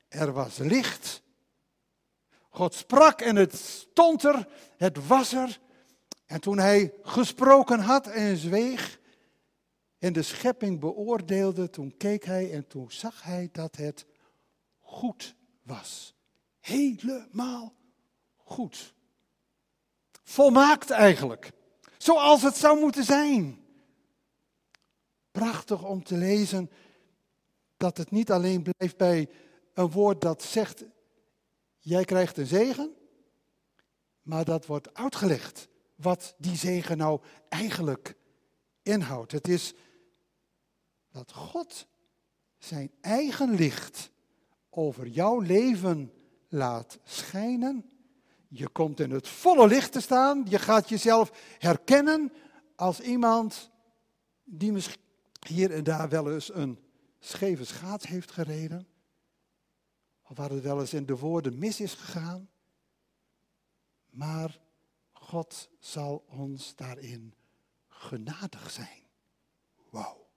er 0.08 0.32
was 0.32 0.58
licht. 0.58 1.22
God 2.50 2.74
sprak 2.74 3.22
en 3.22 3.36
het 3.36 3.56
stond 3.56 4.24
er, 4.24 4.48
het 4.78 5.08
was 5.08 5.34
er. 5.34 5.60
En 6.26 6.42
toen 6.42 6.58
hij 6.58 6.94
gesproken 7.02 7.80
had 7.80 8.08
en 8.08 8.38
zweeg 8.38 9.00
en 10.00 10.14
de 10.14 10.22
schepping 10.22 10.80
beoordeelde, 10.80 11.70
toen 11.70 11.98
keek 11.98 12.26
hij 12.26 12.52
en 12.52 12.68
toen 12.68 12.92
zag 12.92 13.24
hij 13.24 13.50
dat 13.52 13.76
het 13.76 14.06
goed 14.94 15.36
was. 15.64 16.14
Helemaal 16.60 17.74
goed. 18.36 18.94
Volmaakt 20.24 20.90
eigenlijk. 20.90 21.52
Zoals 21.98 22.42
het 22.42 22.56
zou 22.56 22.80
moeten 22.80 23.04
zijn. 23.04 23.66
Prachtig 25.32 25.84
om 25.84 26.04
te 26.04 26.18
lezen 26.18 26.70
dat 27.78 27.98
het 27.98 28.12
niet 28.12 28.32
alleen 28.32 28.62
blijft 28.62 28.98
bij 28.98 29.30
een 29.74 29.92
woord 29.92 30.22
dat 30.22 30.44
zegt, 30.44 30.84
jij 31.80 32.06
krijgt 32.06 32.38
een 32.38 32.46
zegen, 32.46 32.94
maar 34.22 34.46
dat 34.46 34.66
wordt 34.66 34.94
uitgelegd 34.94 35.68
wat 35.96 36.36
die 36.38 36.56
zegen 36.56 36.98
nou 36.98 37.22
eigenlijk 37.50 38.16
inhoudt. 38.82 39.32
Het 39.32 39.48
is 39.48 39.74
dat 41.12 41.32
God 41.32 41.88
zijn 42.58 42.92
eigen 43.02 43.56
licht 43.56 44.12
over 44.76 45.08
jouw 45.08 45.40
leven 45.40 46.14
laat 46.48 47.00
schijnen. 47.04 47.90
Je 48.48 48.68
komt 48.68 49.00
in 49.00 49.12
het 49.12 49.28
volle 49.28 49.68
licht 49.68 49.92
te 49.92 50.02
staan. 50.02 50.46
Je 50.50 50.60
gaat 50.60 50.90
jezelf 50.90 51.32
herkennen 51.60 52.32
als 52.76 53.00
iemand 53.00 53.72
die 54.44 54.72
misschien 54.72 55.02
hier 55.48 55.72
en 55.72 55.84
daar 55.84 56.10
wel 56.10 56.32
eens 56.34 56.54
een 56.54 56.80
scheve 57.20 57.66
schaats 57.66 58.08
heeft 58.08 58.32
gereden. 58.32 58.88
of 60.24 60.38
waar 60.38 60.50
het 60.50 60.64
wel 60.64 60.80
eens 60.80 60.94
in 60.94 61.06
de 61.06 61.18
woorden 61.18 61.58
mis 61.58 61.80
is 61.80 61.94
gegaan. 61.94 62.50
Maar 64.10 64.60
God 65.12 65.70
zal 65.80 66.26
ons 66.28 66.76
daarin 66.76 67.34
genadig 67.88 68.72
zijn. 68.72 69.04
Wauw. 69.90 70.28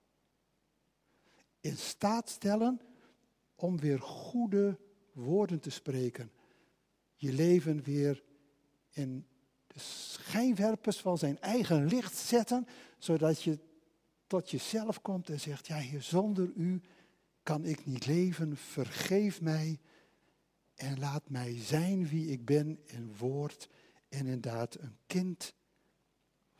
In 1.59 1.77
staat 1.77 2.29
stellen 2.29 2.81
om 3.57 3.79
weer 3.79 3.99
goede 3.99 4.79
woorden 5.11 5.59
te 5.59 5.69
spreken. 5.69 6.31
Je 7.15 7.33
leven 7.33 7.83
weer 7.83 8.23
in 8.89 9.27
de 9.67 9.79
schijnwerpers 9.79 10.97
van 10.97 11.17
zijn 11.17 11.39
eigen 11.39 11.85
licht 11.85 12.15
zetten, 12.15 12.67
zodat 12.97 13.41
je 13.41 13.59
tot 14.27 14.51
jezelf 14.51 15.01
komt 15.01 15.29
en 15.29 15.39
zegt, 15.39 15.67
ja 15.67 15.81
zonder 15.99 16.51
u 16.55 16.81
kan 17.43 17.65
ik 17.65 17.85
niet 17.85 18.05
leven, 18.05 18.57
vergeef 18.57 19.41
mij 19.41 19.79
en 20.75 20.99
laat 20.99 21.29
mij 21.29 21.57
zijn 21.57 22.07
wie 22.07 22.31
ik 22.31 22.45
ben 22.45 22.79
in 22.85 23.15
woord 23.17 23.69
en 24.09 24.27
in 24.27 24.41
daad 24.41 24.75
een 24.79 24.97
kind 25.07 25.53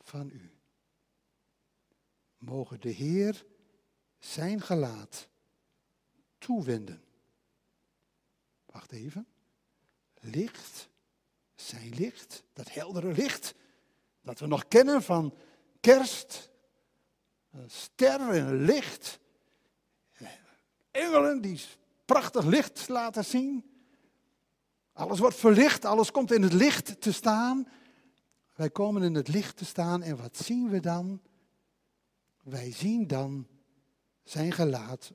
van 0.01 0.29
u. 0.29 0.51
Mogen 2.37 2.81
de 2.81 2.89
Heer 2.89 3.45
zijn 4.19 4.61
gelaat 4.61 5.29
toewenden. 6.47 7.03
Wacht 8.65 8.91
even. 8.91 9.27
Licht, 10.19 10.89
zijn 11.55 11.93
licht, 11.95 12.43
dat 12.53 12.73
heldere 12.73 13.11
licht, 13.13 13.55
dat 14.21 14.39
we 14.39 14.47
nog 14.47 14.67
kennen 14.67 15.03
van 15.03 15.33
kerst, 15.79 16.51
een 17.51 17.69
ster 17.69 18.53
licht, 18.53 19.19
engelen 20.91 21.41
die 21.41 21.61
prachtig 22.05 22.45
licht 22.45 22.87
laten 22.87 23.25
zien. 23.25 23.71
Alles 24.93 25.19
wordt 25.19 25.35
verlicht, 25.35 25.85
alles 25.85 26.11
komt 26.11 26.31
in 26.31 26.41
het 26.41 26.53
licht 26.53 27.01
te 27.01 27.13
staan. 27.13 27.67
Wij 28.55 28.69
komen 28.69 29.03
in 29.03 29.15
het 29.15 29.27
licht 29.27 29.57
te 29.57 29.65
staan 29.65 30.03
en 30.03 30.17
wat 30.17 30.37
zien 30.37 30.69
we 30.69 30.79
dan? 30.79 31.21
Wij 32.43 32.71
zien 32.71 33.07
dan 33.07 33.47
zijn 34.23 34.51
gelaat, 34.51 35.13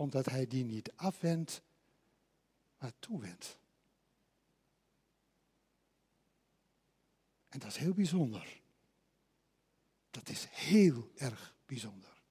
omdat 0.00 0.26
hij 0.26 0.46
die 0.46 0.64
niet 0.64 0.92
afwendt, 0.96 1.62
maar 2.78 2.92
toewendt. 2.98 3.58
En 7.48 7.58
dat 7.58 7.68
is 7.68 7.76
heel 7.76 7.94
bijzonder. 7.94 8.62
Dat 10.10 10.28
is 10.28 10.46
heel 10.50 11.10
erg 11.14 11.54
bijzonder. 11.66 12.22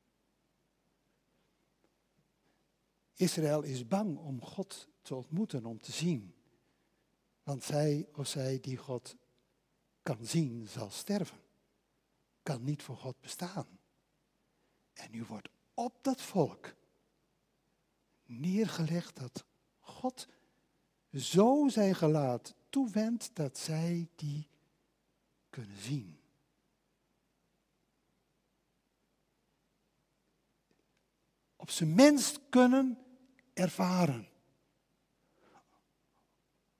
Israël 3.14 3.62
is 3.62 3.88
bang 3.88 4.18
om 4.18 4.42
God 4.42 4.88
te 5.02 5.16
ontmoeten, 5.16 5.66
om 5.66 5.82
te 5.82 5.92
zien. 5.92 6.36
Want 7.44 7.64
zij 7.64 8.08
of 8.14 8.28
zij 8.28 8.60
die 8.60 8.78
God 8.78 9.16
kan 10.04 10.26
zien, 10.26 10.68
zal 10.68 10.90
sterven. 10.90 11.42
Kan 12.44 12.64
niet 12.64 12.84
voor 12.84 12.98
God 12.98 13.20
bestaan. 13.20 13.80
En 14.94 15.12
nu 15.12 15.24
wordt 15.24 15.50
op 15.74 16.04
dat 16.04 16.22
volk 16.22 16.78
neergelegd 18.30 19.16
dat 19.16 19.44
God 19.80 20.28
zo 21.14 21.68
zijn 21.68 21.96
gelaat 21.96 22.54
toewendt 22.70 23.30
dat 23.34 23.58
zij 23.58 24.08
die 24.16 24.48
kunnen 25.50 25.78
zien. 25.78 26.20
Op 31.56 31.70
zijn 31.70 31.96
minst 31.96 32.40
kunnen 32.50 32.98
ervaren. 33.54 34.28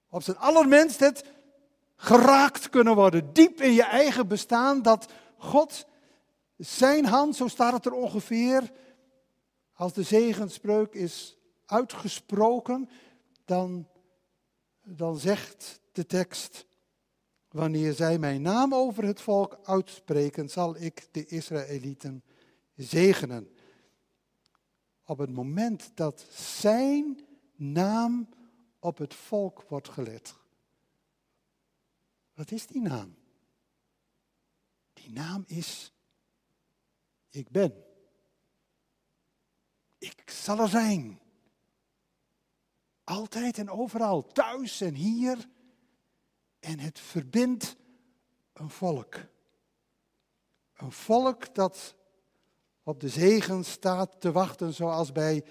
Op 0.08 0.22
zijn 0.22 0.36
allerminst 0.36 1.00
het 1.00 1.24
geraakt 1.96 2.68
kunnen 2.68 2.94
worden. 2.94 3.32
Diep 3.32 3.60
in 3.60 3.72
je 3.72 3.84
eigen 3.84 4.28
bestaan 4.28 4.82
dat 4.82 5.12
God 5.36 5.86
zijn 6.56 7.04
hand, 7.04 7.36
zo 7.36 7.48
staat 7.48 7.72
het 7.72 7.86
er 7.86 7.92
ongeveer, 7.92 8.72
als 9.72 9.92
de 9.92 10.02
zegenspreuk 10.02 10.94
is 10.94 11.39
uitgesproken, 11.70 12.88
dan, 13.44 13.88
dan 14.84 15.18
zegt 15.18 15.80
de 15.92 16.06
tekst, 16.06 16.66
wanneer 17.48 17.92
zij 17.92 18.18
mijn 18.18 18.42
naam 18.42 18.74
over 18.74 19.04
het 19.04 19.20
volk 19.20 19.58
uitspreken, 19.62 20.48
zal 20.48 20.76
ik 20.76 21.08
de 21.12 21.26
Israëlieten 21.26 22.24
zegenen. 22.76 23.50
Op 25.04 25.18
het 25.18 25.30
moment 25.30 25.90
dat 25.94 26.26
zijn 26.34 27.26
naam 27.56 28.28
op 28.78 28.98
het 28.98 29.14
volk 29.14 29.62
wordt 29.68 29.88
gelet. 29.88 30.34
Wat 32.34 32.50
is 32.50 32.66
die 32.66 32.82
naam? 32.82 33.14
Die 34.92 35.12
naam 35.12 35.44
is 35.46 35.92
ik 37.30 37.50
ben. 37.50 37.84
Ik 39.98 40.30
zal 40.30 40.58
er 40.58 40.68
zijn. 40.68 41.20
Altijd 43.10 43.58
en 43.58 43.70
overal, 43.70 44.22
thuis 44.22 44.80
en 44.80 44.94
hier. 44.94 45.48
En 46.60 46.78
het 46.78 47.00
verbindt 47.00 47.76
een 48.52 48.70
volk. 48.70 49.14
Een 50.76 50.92
volk 50.92 51.54
dat 51.54 51.94
op 52.82 53.00
de 53.00 53.08
zegen 53.08 53.64
staat 53.64 54.20
te 54.20 54.32
wachten, 54.32 54.74
zoals 54.74 55.12
bij 55.12 55.44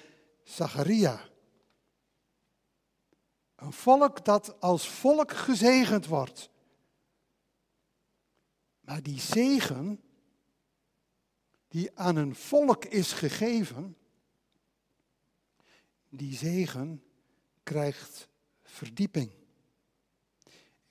Zacharia. 0.43 1.29
Een 3.55 3.73
volk 3.73 4.25
dat 4.25 4.61
als 4.61 4.89
volk 4.89 5.31
gezegend 5.31 6.05
wordt. 6.05 6.49
Maar 8.79 9.03
die 9.03 9.19
zegen 9.19 10.01
die 11.67 11.97
aan 11.97 12.15
een 12.15 12.35
volk 12.35 12.85
is 12.85 13.13
gegeven, 13.13 13.97
die 16.09 16.35
zegen 16.35 17.03
krijgt 17.69 18.29
verdieping. 18.63 19.31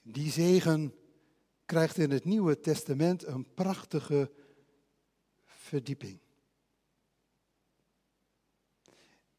Die 0.02 0.30
zegen 0.30 0.94
krijgt 1.64 1.98
in 1.98 2.10
het 2.10 2.24
Nieuwe 2.24 2.60
Testament 2.60 3.26
een 3.26 3.54
prachtige 3.54 4.30
verdieping. 5.44 6.18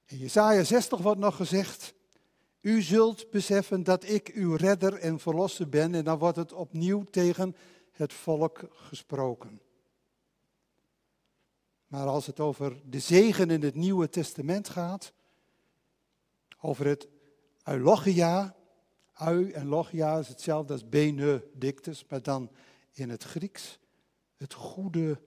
In 0.05 0.17
Jesaja 0.17 0.63
60 0.63 0.99
wordt 0.99 1.19
nog 1.19 1.35
gezegd, 1.35 1.93
u 2.61 2.81
zult 2.81 3.29
beseffen 3.31 3.83
dat 3.83 4.03
ik 4.03 4.27
uw 4.27 4.55
redder 4.55 4.93
en 4.93 5.19
verlosser 5.19 5.69
ben. 5.69 5.95
En 5.95 6.03
dan 6.03 6.17
wordt 6.17 6.37
het 6.37 6.53
opnieuw 6.53 7.03
tegen 7.03 7.55
het 7.91 8.13
volk 8.13 8.61
gesproken. 8.71 9.61
Maar 11.87 12.07
als 12.07 12.25
het 12.25 12.39
over 12.39 12.81
de 12.85 12.99
zegen 12.99 13.49
in 13.49 13.61
het 13.61 13.75
Nieuwe 13.75 14.09
Testament 14.09 14.69
gaat, 14.69 15.13
over 16.61 16.85
het 16.85 17.07
eulogia, 17.63 18.55
ui 19.13 19.51
en 19.51 19.67
logia 19.67 20.17
is 20.17 20.27
hetzelfde 20.27 20.73
als 20.73 20.89
benedictus, 20.89 22.05
maar 22.05 22.21
dan 22.21 22.51
in 22.91 23.09
het 23.09 23.23
Grieks 23.23 23.79
het 24.37 24.53
goede 24.53 25.21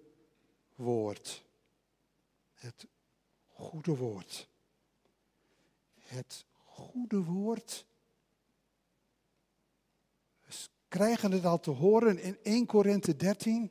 woord. 0.74 1.44
Het 2.52 2.86
goede 3.46 3.96
woord. 3.96 4.48
Het 5.98 6.44
goede 6.64 7.22
woord. 7.22 7.86
We 10.40 10.54
krijgen 10.88 11.32
het 11.32 11.44
al 11.44 11.60
te 11.60 11.70
horen 11.70 12.18
in 12.18 12.38
1 12.42 12.66
Korinthe 12.66 13.16
13. 13.16 13.70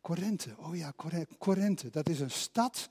Korinthe, 0.00 0.54
oh 0.58 0.76
ja, 0.76 0.92
Korinthe, 1.38 1.90
dat 1.90 2.08
is 2.08 2.20
een 2.20 2.30
stad. 2.30 2.90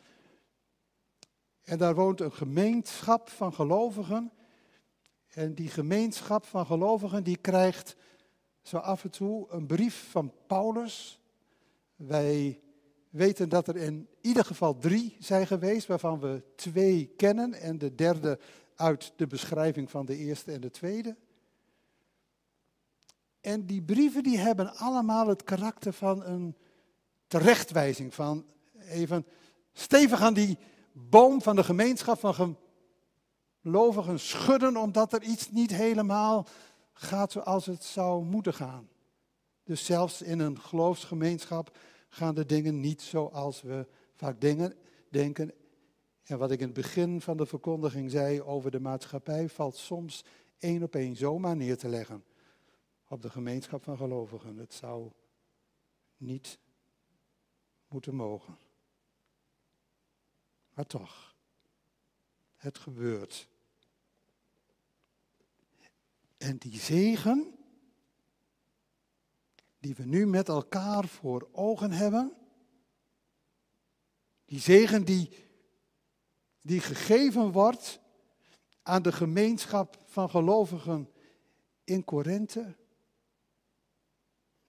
En 1.71 1.77
daar 1.77 1.95
woont 1.95 2.19
een 2.19 2.33
gemeenschap 2.33 3.29
van 3.29 3.53
gelovigen. 3.53 4.31
En 5.27 5.53
die 5.53 5.69
gemeenschap 5.69 6.45
van 6.45 6.65
gelovigen 6.65 7.23
die 7.23 7.37
krijgt 7.37 7.95
zo 8.61 8.77
af 8.77 9.03
en 9.03 9.09
toe 9.09 9.47
een 9.49 9.65
brief 9.65 10.09
van 10.09 10.33
Paulus. 10.47 11.21
Wij 11.95 12.61
weten 13.09 13.49
dat 13.49 13.67
er 13.67 13.75
in 13.75 14.07
ieder 14.21 14.45
geval 14.45 14.77
drie 14.77 15.15
zijn 15.19 15.47
geweest, 15.47 15.87
waarvan 15.87 16.19
we 16.19 16.43
twee 16.55 17.13
kennen 17.17 17.53
en 17.53 17.77
de 17.77 17.95
derde 17.95 18.39
uit 18.75 19.13
de 19.15 19.27
beschrijving 19.27 19.89
van 19.89 20.05
de 20.05 20.17
eerste 20.17 20.51
en 20.51 20.61
de 20.61 20.71
tweede. 20.71 21.15
En 23.41 23.65
die 23.65 23.81
brieven 23.81 24.23
die 24.23 24.37
hebben 24.37 24.75
allemaal 24.75 25.27
het 25.27 25.43
karakter 25.43 25.93
van 25.93 26.23
een 26.23 26.55
terechtwijzing, 27.27 28.13
van 28.13 28.45
even 28.79 29.25
stevig 29.73 30.21
aan 30.21 30.33
die 30.33 30.57
boom 30.93 31.41
van 31.41 31.55
de 31.55 31.63
gemeenschap 31.63 32.19
van 32.19 32.57
gelovigen 33.61 34.19
schudden, 34.19 34.77
omdat 34.77 35.13
er 35.13 35.23
iets 35.23 35.51
niet 35.51 35.71
helemaal 35.71 36.47
gaat 36.93 37.31
zoals 37.31 37.65
het 37.65 37.83
zou 37.83 38.23
moeten 38.23 38.53
gaan. 38.53 38.89
Dus 39.63 39.85
zelfs 39.85 40.21
in 40.21 40.39
een 40.39 40.59
geloofsgemeenschap 40.59 41.77
gaan 42.09 42.35
de 42.35 42.45
dingen 42.45 42.79
niet 42.79 43.01
zoals 43.01 43.61
we 43.61 43.87
vaak 44.15 44.41
dingen, 44.41 44.75
denken 45.09 45.53
En 46.23 46.37
wat 46.37 46.51
ik 46.51 46.59
in 46.59 46.65
het 46.65 46.73
begin 46.73 47.21
van 47.21 47.37
de 47.37 47.45
verkondiging 47.45 48.11
zei 48.11 48.41
over 48.41 48.71
de 48.71 48.79
maatschappij, 48.79 49.49
valt 49.49 49.75
soms 49.75 50.25
één 50.57 50.83
op 50.83 50.95
één 50.95 51.15
zomaar 51.15 51.55
neer 51.55 51.77
te 51.77 51.89
leggen 51.89 52.23
op 53.07 53.21
de 53.21 53.29
gemeenschap 53.29 53.83
van 53.83 53.97
gelovigen. 53.97 54.57
Het 54.57 54.73
zou 54.73 55.11
niet 56.17 56.59
moeten 57.87 58.15
mogen. 58.15 58.57
Maar 60.81 60.89
toch, 60.89 61.35
het 62.55 62.77
gebeurt. 62.77 63.47
En 66.37 66.57
die 66.57 66.79
zegen, 66.79 67.55
die 69.79 69.95
we 69.95 70.03
nu 70.03 70.27
met 70.27 70.47
elkaar 70.47 71.07
voor 71.07 71.49
ogen 71.51 71.91
hebben, 71.91 72.33
die 74.45 74.59
zegen 74.59 75.05
die, 75.05 75.29
die 76.61 76.79
gegeven 76.79 77.51
wordt 77.51 77.99
aan 78.83 79.01
de 79.01 79.11
gemeenschap 79.11 79.97
van 80.05 80.29
gelovigen 80.29 81.09
in 81.83 82.03
Korinthe, 82.03 82.75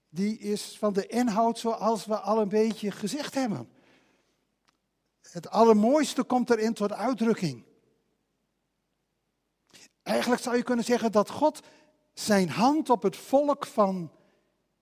die 0.09 0.39
is 0.39 0.79
van 0.79 0.93
de 0.93 1.07
inhoud 1.07 1.59
zoals 1.59 2.05
we 2.05 2.19
al 2.19 2.41
een 2.41 2.49
beetje 2.49 2.91
gezegd 2.91 3.35
hebben. 3.35 3.81
Het 5.33 5.51
allermooiste 5.51 6.23
komt 6.23 6.51
erin 6.51 6.75
tot 6.75 6.93
uitdrukking. 6.93 7.65
Eigenlijk 10.03 10.43
zou 10.43 10.57
je 10.57 10.63
kunnen 10.63 10.85
zeggen 10.85 11.13
dat 11.13 11.31
God 11.31 11.61
zijn 12.13 12.49
hand 12.49 12.91
op 12.91 13.03
het 13.03 13.17
volk 13.17 13.67
van 13.67 14.13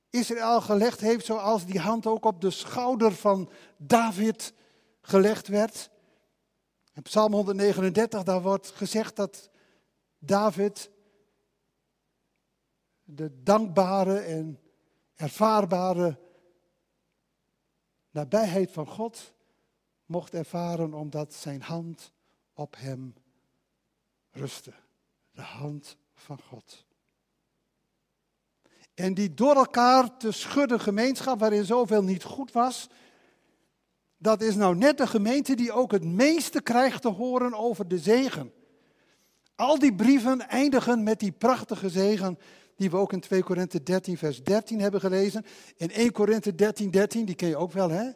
Israël 0.08 0.60
gelegd 0.60 1.00
heeft, 1.00 1.24
zoals 1.24 1.66
die 1.66 1.80
hand 1.80 2.06
ook 2.06 2.24
op 2.24 2.40
de 2.40 2.50
schouder 2.50 3.12
van 3.12 3.50
David 3.76 4.52
gelegd 5.00 5.48
werd. 5.48 5.90
In 6.92 7.02
Psalm 7.02 7.32
139, 7.32 8.22
daar 8.22 8.42
wordt 8.42 8.70
gezegd 8.70 9.16
dat 9.16 9.50
David 10.18 10.90
de 13.02 13.42
dankbare 13.42 14.18
en 14.18 14.60
ervaarbare 15.14 16.18
nabijheid 18.10 18.70
van 18.70 18.86
God 18.86 19.34
mocht 20.10 20.34
ervaren 20.34 20.94
omdat 20.94 21.34
zijn 21.34 21.62
hand 21.62 22.12
op 22.54 22.76
hem 22.78 23.14
rustte. 24.30 24.72
De 25.30 25.42
hand 25.42 25.96
van 26.14 26.40
God. 26.48 26.84
En 28.94 29.14
die 29.14 29.34
door 29.34 29.54
elkaar 29.54 30.16
te 30.16 30.32
schudden 30.32 30.80
gemeenschap 30.80 31.40
waarin 31.40 31.64
zoveel 31.64 32.02
niet 32.02 32.22
goed 32.22 32.52
was, 32.52 32.88
dat 34.16 34.42
is 34.42 34.54
nou 34.54 34.76
net 34.76 34.98
de 34.98 35.06
gemeente 35.06 35.54
die 35.54 35.72
ook 35.72 35.92
het 35.92 36.04
meeste 36.04 36.62
krijgt 36.62 37.02
te 37.02 37.08
horen 37.08 37.54
over 37.54 37.88
de 37.88 37.98
zegen. 37.98 38.52
Al 39.54 39.78
die 39.78 39.94
brieven 39.94 40.48
eindigen 40.48 41.02
met 41.02 41.20
die 41.20 41.32
prachtige 41.32 41.88
zegen 41.88 42.38
die 42.76 42.90
we 42.90 42.96
ook 42.96 43.12
in 43.12 43.20
2 43.20 43.42
Korinthe 43.42 43.82
13 43.82 44.18
vers 44.18 44.42
13 44.42 44.80
hebben 44.80 45.00
gelezen. 45.00 45.44
In 45.76 45.90
1 45.90 46.12
Korinthe 46.12 46.54
13 46.54 46.90
13, 46.90 47.24
die 47.24 47.34
ken 47.34 47.48
je 47.48 47.56
ook 47.56 47.72
wel 47.72 47.90
hè? 47.90 48.10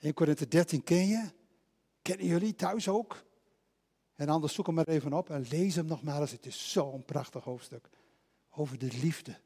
1 0.00 0.14
Korinthe 0.14 0.48
13 0.48 0.84
ken 0.84 1.06
je? 1.06 1.30
Kennen 2.02 2.26
jullie 2.26 2.54
thuis 2.54 2.88
ook? 2.88 3.24
En 4.14 4.28
anders 4.28 4.54
zoek 4.54 4.66
hem 4.66 4.74
maar 4.74 4.88
even 4.88 5.12
op 5.12 5.30
en 5.30 5.46
lees 5.48 5.74
hem 5.74 5.86
nog 5.86 6.02
maar 6.02 6.20
eens. 6.20 6.30
Het 6.30 6.46
is 6.46 6.72
zo'n 6.72 7.04
prachtig 7.04 7.44
hoofdstuk. 7.44 7.88
Over 8.50 8.78
de 8.78 8.98
liefde. 9.02 9.40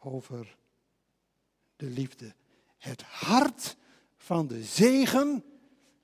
Over 0.00 0.56
de 1.76 1.86
liefde. 1.86 2.34
Het 2.78 3.02
hart 3.02 3.76
van 4.16 4.46
de 4.46 4.62
zegen 4.62 5.44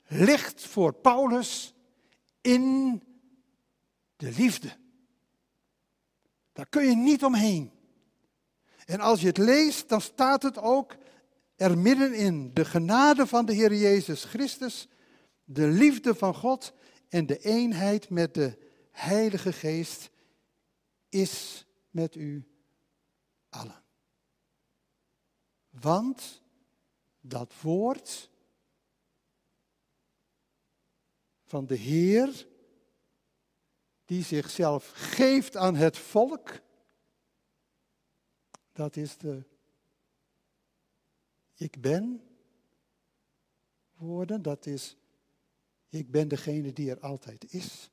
ligt 0.07 0.65
voor 0.65 0.93
Paulus 0.93 1.73
in 2.41 3.01
de 4.15 4.31
liefde. 4.31 4.77
Daar 6.53 6.69
kun 6.69 6.85
je 6.85 6.95
niet 6.95 7.23
omheen. 7.23 7.71
En 8.85 8.99
als 8.99 9.21
je 9.21 9.27
het 9.27 9.37
leest, 9.37 9.89
dan 9.89 10.01
staat 10.01 10.43
het 10.43 10.57
ook 10.57 10.95
er 11.61 11.77
middenin. 11.77 12.53
De 12.53 12.65
genade 12.65 13.27
van 13.27 13.45
de 13.45 13.53
Heer 13.53 13.75
Jezus 13.75 14.23
Christus, 14.23 14.87
de 15.43 15.67
liefde 15.67 16.15
van 16.15 16.35
God 16.35 16.73
en 17.09 17.25
de 17.25 17.37
eenheid 17.37 18.09
met 18.09 18.33
de 18.33 18.57
Heilige 18.91 19.53
Geest 19.53 20.09
is 21.09 21.65
met 21.89 22.15
u 22.15 22.47
allen. 23.49 23.83
Want 25.69 26.41
dat 27.19 27.53
woord 27.61 28.29
van 31.43 31.65
de 31.65 31.75
Heer, 31.75 32.47
die 34.05 34.23
zichzelf 34.23 34.91
geeft 34.93 35.55
aan 35.55 35.75
het 35.75 35.97
volk, 35.97 36.59
dat 38.71 38.95
is 38.95 39.17
de 39.17 39.50
ik 41.61 41.81
ben 41.81 42.21
woorden, 43.97 44.41
dat 44.41 44.65
is 44.65 44.97
ik 45.89 46.11
ben 46.11 46.27
degene 46.27 46.73
die 46.73 46.89
er 46.89 46.99
altijd 46.99 47.53
is. 47.53 47.89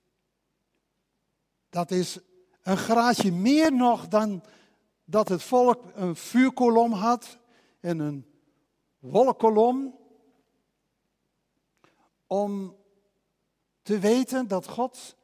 Dat 1.69 1.91
is 1.91 2.19
een 2.63 2.77
graadje 2.77 3.33
meer 3.33 3.73
nog 3.73 4.09
dan 4.09 4.45
dat 5.05 5.29
het 5.29 5.43
volk 5.43 5.85
een 5.95 6.17
vuurkolom 6.17 6.93
had 6.93 7.39
en 7.81 7.99
een 7.99 8.27
wolkkolom. 8.99 9.99
Om 12.27 12.77
te 13.83 13.99
weten 13.99 14.49
dat 14.49 14.69
God 14.69 15.17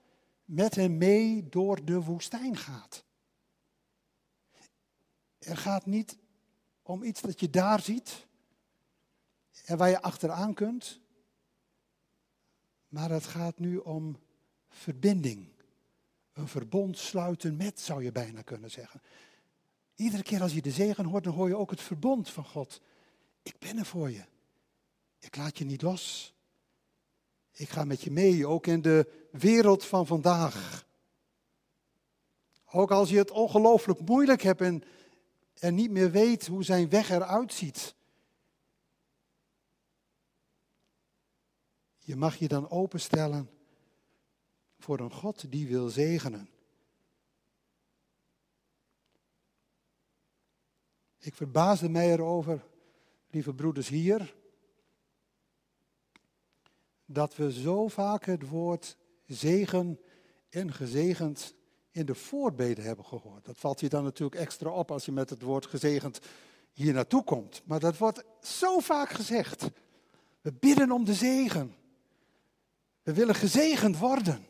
met 0.45 0.75
hem 0.75 0.99
mee 0.99 1.49
door 1.49 1.85
de 1.85 2.01
woestijn 2.01 2.57
gaat. 2.57 3.05
Er 5.39 5.57
gaat 5.57 5.87
niet 5.87 6.19
om 6.83 7.03
iets 7.03 7.21
dat 7.21 7.41
je 7.41 7.51
daar 7.51 7.81
ziet 7.81 8.27
en 9.65 9.77
waar 9.77 9.89
je 9.89 10.03
achteraan 10.03 10.55
kunt. 10.55 11.01
Maar 12.89 13.11
het 13.11 13.27
gaat 13.27 13.59
nu 13.59 13.77
om 13.77 14.19
verbinding. 14.69 15.49
Een 16.33 16.49
verbond 16.49 16.99
sluiten 16.99 17.57
met, 17.57 17.81
zou 17.81 18.05
je 18.05 18.13
bijna 18.13 18.43
kunnen 18.43 18.71
zeggen. 18.71 19.03
Iedere 19.95 20.23
keer 20.23 20.43
als 20.43 20.53
je 20.53 20.63
de 20.63 20.71
zegen 20.71 21.05
hoort, 21.05 21.25
dan 21.25 21.33
hoor 21.33 21.49
je 21.49 21.57
ook 21.57 21.71
het 21.71 21.81
verbond 21.81 22.31
van 22.31 22.45
God. 22.45 22.81
Ik 23.43 23.59
ben 23.59 23.79
er 23.79 23.87
voor 23.87 24.11
je. 24.11 24.25
Ik 25.19 25.37
laat 25.37 25.59
je 25.59 25.65
niet 25.65 25.83
los. 25.83 26.35
Ik 27.53 27.69
ga 27.69 27.85
met 27.85 28.03
je 28.03 28.11
mee, 28.11 28.47
ook 28.47 28.67
in 28.67 28.83
de 28.83 29.29
wereld 29.31 29.85
van 29.85 30.07
vandaag. 30.07 30.87
Ook 32.71 32.91
als 32.91 33.11
je 33.11 33.19
het 33.19 33.31
ongelooflijk 33.31 34.01
moeilijk 34.01 34.43
hebt 34.43 34.61
en, 34.61 34.83
en 35.59 35.75
niet 35.75 35.91
meer 35.91 36.11
weet 36.11 36.47
hoe 36.47 36.65
zijn 36.65 36.89
weg 36.89 37.11
eruit 37.11 37.53
ziet. 37.53 37.95
Je 42.07 42.17
mag 42.17 42.37
je 42.37 42.49
dan 42.49 42.71
openstellen 42.71 43.51
voor 44.79 44.99
een 44.99 45.13
God 45.13 45.51
die 45.51 45.67
wil 45.67 45.89
zegenen. 45.89 46.49
Ik 51.19 51.35
verbaasde 51.35 51.89
mij 51.89 52.13
erover, 52.13 52.67
lieve 53.31 53.55
broeders 53.55 53.89
hier, 53.89 54.35
dat 57.05 57.37
we 57.37 57.53
zo 57.53 57.89
vaak 57.89 58.25
het 58.25 58.49
woord 58.49 58.97
zegen 59.27 60.01
en 60.49 60.73
gezegend 60.73 61.55
in 61.91 62.07
de 62.07 62.15
voorbeden 62.15 62.85
hebben 62.85 63.05
gehoord. 63.05 63.45
Dat 63.45 63.59
valt 63.59 63.81
je 63.81 63.89
dan 63.89 64.05
natuurlijk 64.05 64.41
extra 64.41 64.71
op 64.71 64.91
als 64.91 65.05
je 65.05 65.13
met 65.13 65.31
het 65.31 65.43
woord 65.43 65.67
gezegend 65.67 66.21
hier 66.73 66.93
naartoe 66.93 67.25
komt. 67.25 67.63
Maar 67.65 67.81
dat 67.81 67.99
wordt 67.99 68.25
zo 68.41 68.79
vaak 68.79 69.11
gezegd. 69.11 69.71
We 70.41 70.53
bidden 70.53 70.93
om 70.93 71.05
de 71.05 71.15
zegen. 71.15 71.83
We 73.05 73.13
willen 73.13 73.35
gezegend 73.35 73.99
worden. 73.99 74.47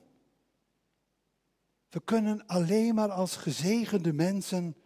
We 1.88 2.00
kunnen 2.04 2.46
alleen 2.46 2.94
maar 2.94 3.10
als 3.10 3.36
gezegende 3.36 4.12
mensen 4.12 4.76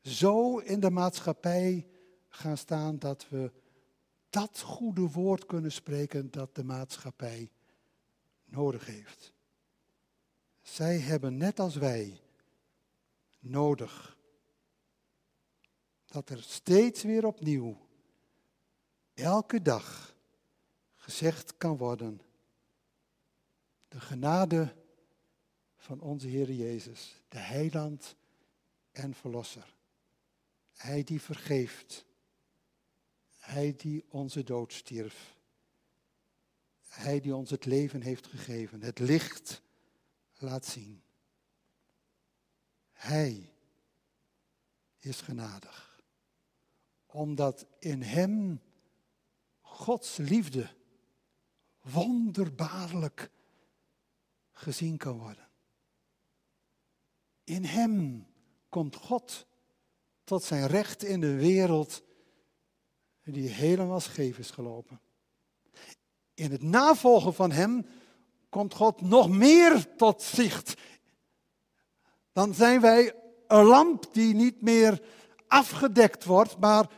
zo 0.00 0.58
in 0.58 0.80
de 0.80 0.90
maatschappij 0.90 1.86
gaan 2.28 2.56
staan 2.56 2.98
dat 2.98 3.28
we 3.28 3.52
dat 4.30 4.60
goede 4.60 5.10
woord 5.10 5.46
kunnen 5.46 5.72
spreken 5.72 6.30
dat 6.30 6.54
de 6.54 6.64
maatschappij 6.64 7.50
nodig 8.44 8.86
heeft. 8.86 9.32
Zij 10.62 10.98
hebben 10.98 11.36
net 11.36 11.60
als 11.60 11.76
wij 11.76 12.20
nodig 13.38 14.16
dat 16.06 16.28
er 16.30 16.42
steeds 16.42 17.02
weer 17.02 17.26
opnieuw, 17.26 17.86
elke 19.14 19.62
dag, 19.62 20.14
gezegd 20.94 21.56
kan 21.56 21.76
worden 21.76 22.20
de 23.94 24.00
genade 24.00 24.74
van 25.76 26.00
onze 26.00 26.26
Heer 26.26 26.52
Jezus, 26.52 27.22
de 27.28 27.38
heiland 27.38 28.16
en 28.92 29.14
verlosser. 29.14 29.74
Hij 30.72 31.04
die 31.04 31.20
vergeeft. 31.20 32.06
Hij 33.36 33.74
die 33.76 34.04
onze 34.08 34.42
dood 34.42 34.72
stierf. 34.72 35.36
Hij 36.88 37.20
die 37.20 37.34
ons 37.34 37.50
het 37.50 37.64
leven 37.64 38.00
heeft 38.02 38.26
gegeven, 38.26 38.82
het 38.82 38.98
licht 38.98 39.62
laat 40.38 40.66
zien. 40.66 41.02
Hij 42.92 43.52
is 44.98 45.20
genadig, 45.20 46.00
omdat 47.06 47.66
in 47.78 48.02
Hem 48.02 48.60
Gods 49.60 50.16
liefde 50.16 50.70
wonderbaarlijk 51.80 53.32
gezien 54.54 54.96
kan 54.96 55.18
worden. 55.18 55.48
In 57.44 57.64
Hem 57.64 58.26
komt 58.68 58.96
God 58.96 59.46
tot 60.24 60.42
zijn 60.42 60.66
recht 60.66 61.02
in 61.02 61.20
de 61.20 61.34
wereld 61.34 62.02
die 63.22 63.48
helemaal 63.48 64.00
scheef 64.00 64.38
is 64.38 64.50
gelopen. 64.50 65.00
In 66.34 66.50
het 66.50 66.62
navolgen 66.62 67.34
van 67.34 67.50
Hem 67.50 67.86
komt 68.48 68.74
God 68.74 69.00
nog 69.00 69.28
meer 69.28 69.96
tot 69.96 70.22
zicht. 70.22 70.74
Dan 72.32 72.54
zijn 72.54 72.80
wij 72.80 73.14
een 73.46 73.64
lamp 73.64 74.06
die 74.12 74.34
niet 74.34 74.62
meer 74.62 75.02
afgedekt 75.46 76.24
wordt, 76.24 76.58
maar 76.58 76.90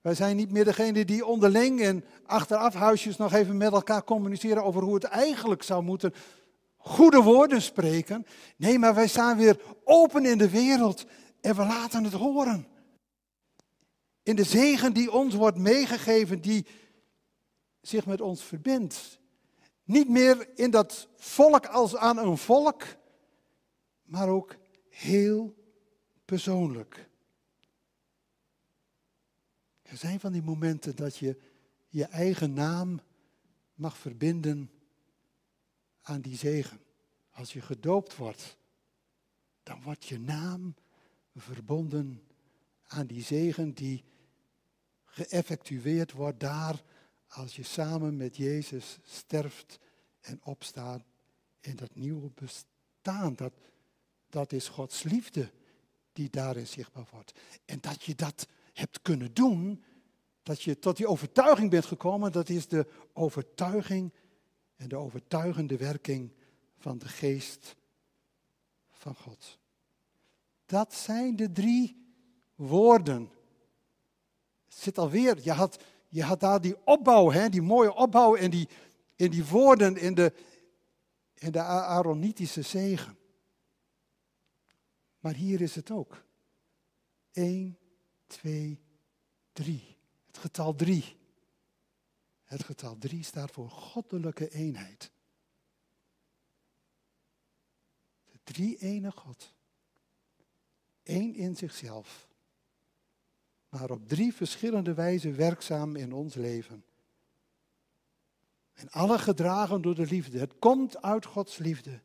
wij 0.00 0.14
zijn 0.14 0.36
niet 0.36 0.52
meer 0.52 0.64
degene 0.64 1.04
die 1.04 1.26
onderling 1.26 1.80
en 1.80 2.04
achteraf 2.26 2.74
huisjes 2.74 3.16
nog 3.16 3.32
even 3.32 3.56
met 3.56 3.72
elkaar 3.72 4.04
communiceren 4.04 4.64
over 4.64 4.82
hoe 4.82 4.94
het 4.94 5.04
eigenlijk 5.04 5.62
zou 5.62 5.82
moeten. 5.82 6.14
Goede 6.82 7.22
woorden 7.22 7.62
spreken. 7.62 8.26
Nee, 8.56 8.78
maar 8.78 8.94
wij 8.94 9.08
staan 9.08 9.36
weer 9.36 9.60
open 9.84 10.24
in 10.24 10.38
de 10.38 10.50
wereld 10.50 11.04
en 11.40 11.54
we 11.56 11.62
laten 11.62 12.04
het 12.04 12.12
horen. 12.12 12.66
In 14.22 14.36
de 14.36 14.44
zegen 14.44 14.92
die 14.92 15.12
ons 15.12 15.34
wordt 15.34 15.58
meegegeven, 15.58 16.40
die 16.40 16.66
zich 17.80 18.06
met 18.06 18.20
ons 18.20 18.42
verbindt. 18.42 19.18
Niet 19.84 20.08
meer 20.08 20.48
in 20.54 20.70
dat 20.70 21.08
volk 21.16 21.66
als 21.66 21.96
aan 21.96 22.18
een 22.18 22.38
volk, 22.38 22.82
maar 24.02 24.28
ook 24.28 24.56
heel 24.88 25.54
persoonlijk. 26.24 27.08
Er 29.82 29.96
zijn 29.96 30.20
van 30.20 30.32
die 30.32 30.42
momenten 30.42 30.96
dat 30.96 31.16
je 31.16 31.36
je 31.88 32.04
eigen 32.04 32.52
naam 32.52 33.00
mag 33.74 33.96
verbinden 33.96 34.70
aan 36.10 36.20
die 36.20 36.36
zegen. 36.36 36.80
Als 37.30 37.52
je 37.52 37.60
gedoopt 37.60 38.16
wordt, 38.16 38.56
dan 39.62 39.82
wordt 39.82 40.04
je 40.04 40.18
naam 40.18 40.74
verbonden 41.36 42.22
aan 42.86 43.06
die 43.06 43.22
zegen 43.22 43.72
die 43.72 44.04
geëffectueerd 45.04 46.12
wordt 46.12 46.40
daar 46.40 46.82
als 47.28 47.56
je 47.56 47.62
samen 47.62 48.16
met 48.16 48.36
Jezus 48.36 48.98
sterft 49.02 49.78
en 50.20 50.40
opstaat 50.42 51.02
in 51.60 51.76
dat 51.76 51.94
nieuwe 51.94 52.30
bestaan. 52.34 53.34
Dat, 53.34 53.52
dat 54.28 54.52
is 54.52 54.68
Gods 54.68 55.02
liefde 55.02 55.50
die 56.12 56.30
daarin 56.30 56.66
zichtbaar 56.66 57.06
wordt. 57.10 57.32
En 57.64 57.78
dat 57.80 58.02
je 58.02 58.14
dat 58.14 58.46
hebt 58.72 59.02
kunnen 59.02 59.34
doen, 59.34 59.84
dat 60.42 60.62
je 60.62 60.78
tot 60.78 60.96
die 60.96 61.06
overtuiging 61.06 61.70
bent 61.70 61.84
gekomen, 61.84 62.32
dat 62.32 62.48
is 62.48 62.68
de 62.68 62.86
overtuiging 63.12 64.12
en 64.80 64.88
de 64.88 64.96
overtuigende 64.96 65.76
werking 65.76 66.32
van 66.78 66.98
de 66.98 67.08
geest 67.08 67.76
van 68.90 69.14
God. 69.14 69.58
Dat 70.66 70.94
zijn 70.94 71.36
de 71.36 71.52
drie 71.52 72.12
woorden. 72.54 73.30
Het 74.64 74.78
zit 74.78 74.98
alweer, 74.98 75.38
je 75.42 75.52
had, 75.52 75.82
je 76.08 76.22
had 76.22 76.40
daar 76.40 76.60
die 76.60 76.76
opbouw, 76.84 77.30
hè, 77.30 77.48
die 77.48 77.62
mooie 77.62 77.94
opbouw 77.94 78.34
in 78.34 78.50
die, 78.50 78.68
in 79.16 79.30
die 79.30 79.44
woorden, 79.44 79.96
in 79.96 80.14
de, 80.14 80.32
in 81.34 81.52
de 81.52 81.60
Aaronitische 81.60 82.62
zegen. 82.62 83.18
Maar 85.18 85.34
hier 85.34 85.60
is 85.60 85.74
het 85.74 85.90
ook. 85.90 86.24
1, 87.32 87.78
2, 88.26 88.80
3. 89.52 89.96
Het 90.26 90.38
getal 90.38 90.74
3. 90.74 91.16
Het 92.50 92.64
getal 92.64 92.98
3 92.98 93.24
staat 93.24 93.50
voor 93.50 93.70
goddelijke 93.70 94.48
eenheid. 94.48 95.10
De 98.26 98.38
drie 98.42 98.78
ene 98.78 99.10
God. 99.10 99.52
Eén 101.02 101.34
in 101.34 101.56
zichzelf. 101.56 102.28
Maar 103.68 103.90
op 103.90 104.08
drie 104.08 104.34
verschillende 104.34 104.94
wijzen 104.94 105.36
werkzaam 105.36 105.96
in 105.96 106.12
ons 106.12 106.34
leven. 106.34 106.84
En 108.72 108.90
alle 108.90 109.18
gedragen 109.18 109.82
door 109.82 109.94
de 109.94 110.06
liefde. 110.06 110.38
Het 110.38 110.58
komt 110.58 111.02
uit 111.02 111.24
Gods 111.24 111.58
liefde. 111.58 112.00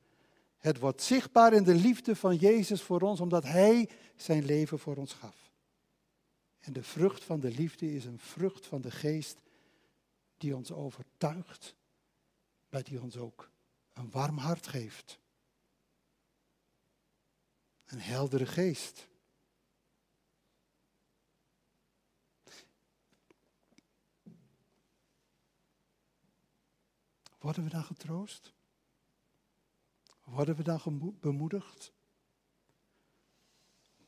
Het 0.58 0.80
wordt 0.80 1.02
zichtbaar 1.02 1.54
in 1.54 1.64
de 1.64 1.76
liefde 1.76 2.16
van 2.16 2.36
Jezus 2.36 2.82
voor 2.82 3.02
ons, 3.02 3.20
omdat 3.20 3.44
Hij 3.44 3.90
zijn 4.16 4.46
leven 4.46 4.80
voor 4.80 4.96
ons 4.96 5.14
gaf. 5.14 5.52
En 6.60 6.74
de 6.74 6.84
vrucht 6.84 7.24
van 7.24 7.40
de 7.40 7.52
liefde 7.52 7.94
is 7.94 8.06
een 8.06 8.20
vrucht 8.20 8.66
van 8.66 8.82
de 8.82 8.92
geest 8.92 9.44
die 10.46 10.56
ons 10.56 10.72
overtuigt, 10.72 11.76
maar 12.70 12.84
die 12.84 13.02
ons 13.02 13.18
ook 13.18 13.52
een 13.94 14.10
warm 14.10 14.38
hart 14.38 14.68
geeft. 14.68 15.20
Een 17.86 18.00
heldere 18.00 18.46
geest. 18.46 19.08
Worden 27.40 27.64
we 27.64 27.70
dan 27.70 27.84
getroost? 27.84 28.54
Worden 30.24 30.56
we 30.56 30.64
dan 30.64 31.16
bemoedigd? 31.20 31.94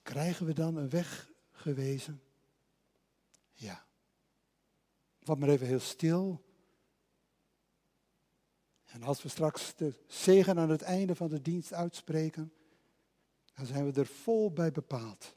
Krijgen 0.01 0.45
we 0.45 0.53
dan 0.53 0.75
een 0.75 0.89
weg 0.89 1.29
gewezen? 1.51 2.21
Ja. 3.53 3.86
Wat 5.27 5.39
maar 5.39 5.49
even 5.49 5.67
heel 5.67 5.79
stil. 5.79 6.45
En 8.85 9.03
als 9.03 9.21
we 9.21 9.29
straks 9.29 9.75
de 9.75 10.03
zegen 10.07 10.59
aan 10.59 10.69
het 10.69 10.81
einde 10.81 11.15
van 11.15 11.29
de 11.29 11.41
dienst 11.41 11.73
uitspreken, 11.73 12.53
dan 13.53 13.65
zijn 13.65 13.91
we 13.91 13.99
er 13.99 14.05
vol 14.05 14.51
bij 14.51 14.71
bepaald. 14.71 15.35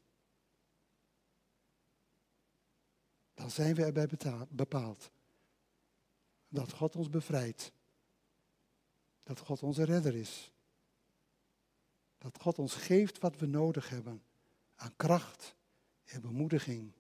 Dan 3.35 3.51
zijn 3.51 3.75
we 3.75 3.85
erbij 3.85 4.09
bepaald. 4.49 5.11
Dat 6.49 6.73
God 6.73 6.97
ons 6.97 7.11
bevrijdt. 7.11 7.73
Dat 9.23 9.39
God 9.39 9.63
onze 9.63 9.85
redder 9.85 10.15
is. 10.15 10.53
Dat 12.19 12.39
God 12.41 12.59
ons 12.59 12.75
geeft 12.75 13.19
wat 13.19 13.39
we 13.39 13.47
nodig 13.47 13.89
hebben 13.89 14.23
aan 14.75 14.97
kracht 14.97 15.57
en 16.05 16.21
bemoediging 16.21 16.93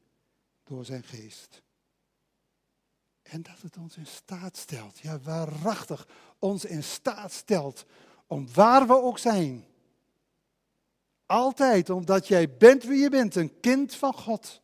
door 0.62 0.84
zijn 0.84 1.02
geest. 1.02 1.62
En 3.30 3.42
dat 3.42 3.60
het 3.60 3.76
ons 3.76 3.96
in 3.96 4.06
staat 4.06 4.56
stelt, 4.56 4.98
ja 4.98 5.18
waarachtig 5.18 6.08
ons 6.38 6.64
in 6.64 6.82
staat 6.82 7.32
stelt 7.32 7.84
om 8.26 8.52
waar 8.52 8.86
we 8.86 9.02
ook 9.02 9.18
zijn. 9.18 9.66
Altijd 11.26 11.90
omdat 11.90 12.28
jij 12.28 12.56
bent 12.56 12.82
wie 12.82 12.98
je 12.98 13.10
bent, 13.10 13.34
een 13.34 13.60
kind 13.60 13.94
van 13.94 14.12
God. 14.12 14.60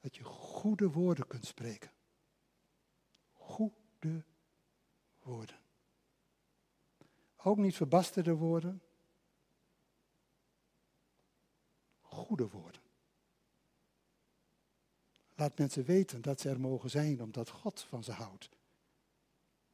Dat 0.00 0.16
je 0.16 0.24
goede 0.24 0.90
woorden 0.90 1.26
kunt 1.26 1.46
spreken. 1.46 1.90
Goede 3.32 4.24
woorden. 5.22 5.58
Ook 7.36 7.56
niet 7.56 7.76
verbasterde 7.76 8.34
woorden. 8.34 8.82
Goede 12.00 12.48
woorden. 12.48 12.83
Laat 15.34 15.58
mensen 15.58 15.84
weten 15.84 16.22
dat 16.22 16.40
ze 16.40 16.48
er 16.48 16.60
mogen 16.60 16.90
zijn 16.90 17.22
omdat 17.22 17.50
God 17.50 17.80
van 17.80 18.04
ze 18.04 18.12
houdt. 18.12 18.48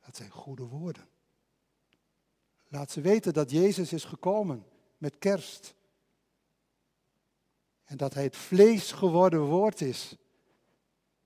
Dat 0.00 0.16
zijn 0.16 0.30
goede 0.30 0.62
woorden. 0.62 1.08
Laat 2.68 2.90
ze 2.90 3.00
weten 3.00 3.32
dat 3.32 3.50
Jezus 3.50 3.92
is 3.92 4.04
gekomen 4.04 4.66
met 4.98 5.18
kerst. 5.18 5.74
En 7.84 7.96
dat 7.96 8.14
hij 8.14 8.22
het 8.22 8.36
vlees 8.36 8.92
geworden 8.92 9.40
woord 9.40 9.80
is. 9.80 10.16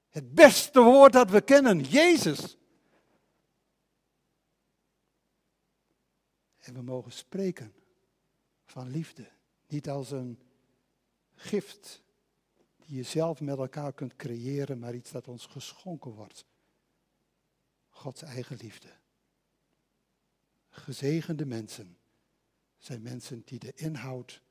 Het 0.09 0.35
beste 0.35 0.81
woord 0.81 1.13
dat 1.13 1.31
we 1.31 1.41
kennen, 1.41 1.81
Jezus. 1.81 2.57
En 6.59 6.75
we 6.75 6.83
mogen 6.83 7.13
spreken 7.13 7.75
van 8.65 8.89
liefde. 8.89 9.31
Niet 9.67 9.89
als 9.89 10.11
een 10.11 10.41
gift 11.35 12.04
die 12.87 12.97
je 12.97 13.03
zelf 13.03 13.41
met 13.41 13.59
elkaar 13.59 13.93
kunt 13.93 14.17
creëren, 14.17 14.79
maar 14.79 14.95
iets 14.95 15.11
dat 15.11 15.29
ons 15.29 15.47
geschonken 15.47 16.11
wordt. 16.11 16.47
Gods 17.89 18.23
eigen 18.23 18.57
liefde. 18.57 18.89
Gezegende 20.69 21.47
mensen 21.47 21.99
zijn 22.79 23.03
mensen 23.03 23.43
die 23.45 23.59
de 23.59 23.73
inhoud 23.75 24.43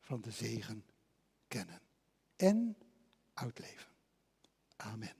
van 0.00 0.20
de 0.20 0.30
zegen 0.30 0.84
kennen 1.48 1.80
en 2.36 2.76
uitleven. 3.34 3.90
Amen. 4.76 5.19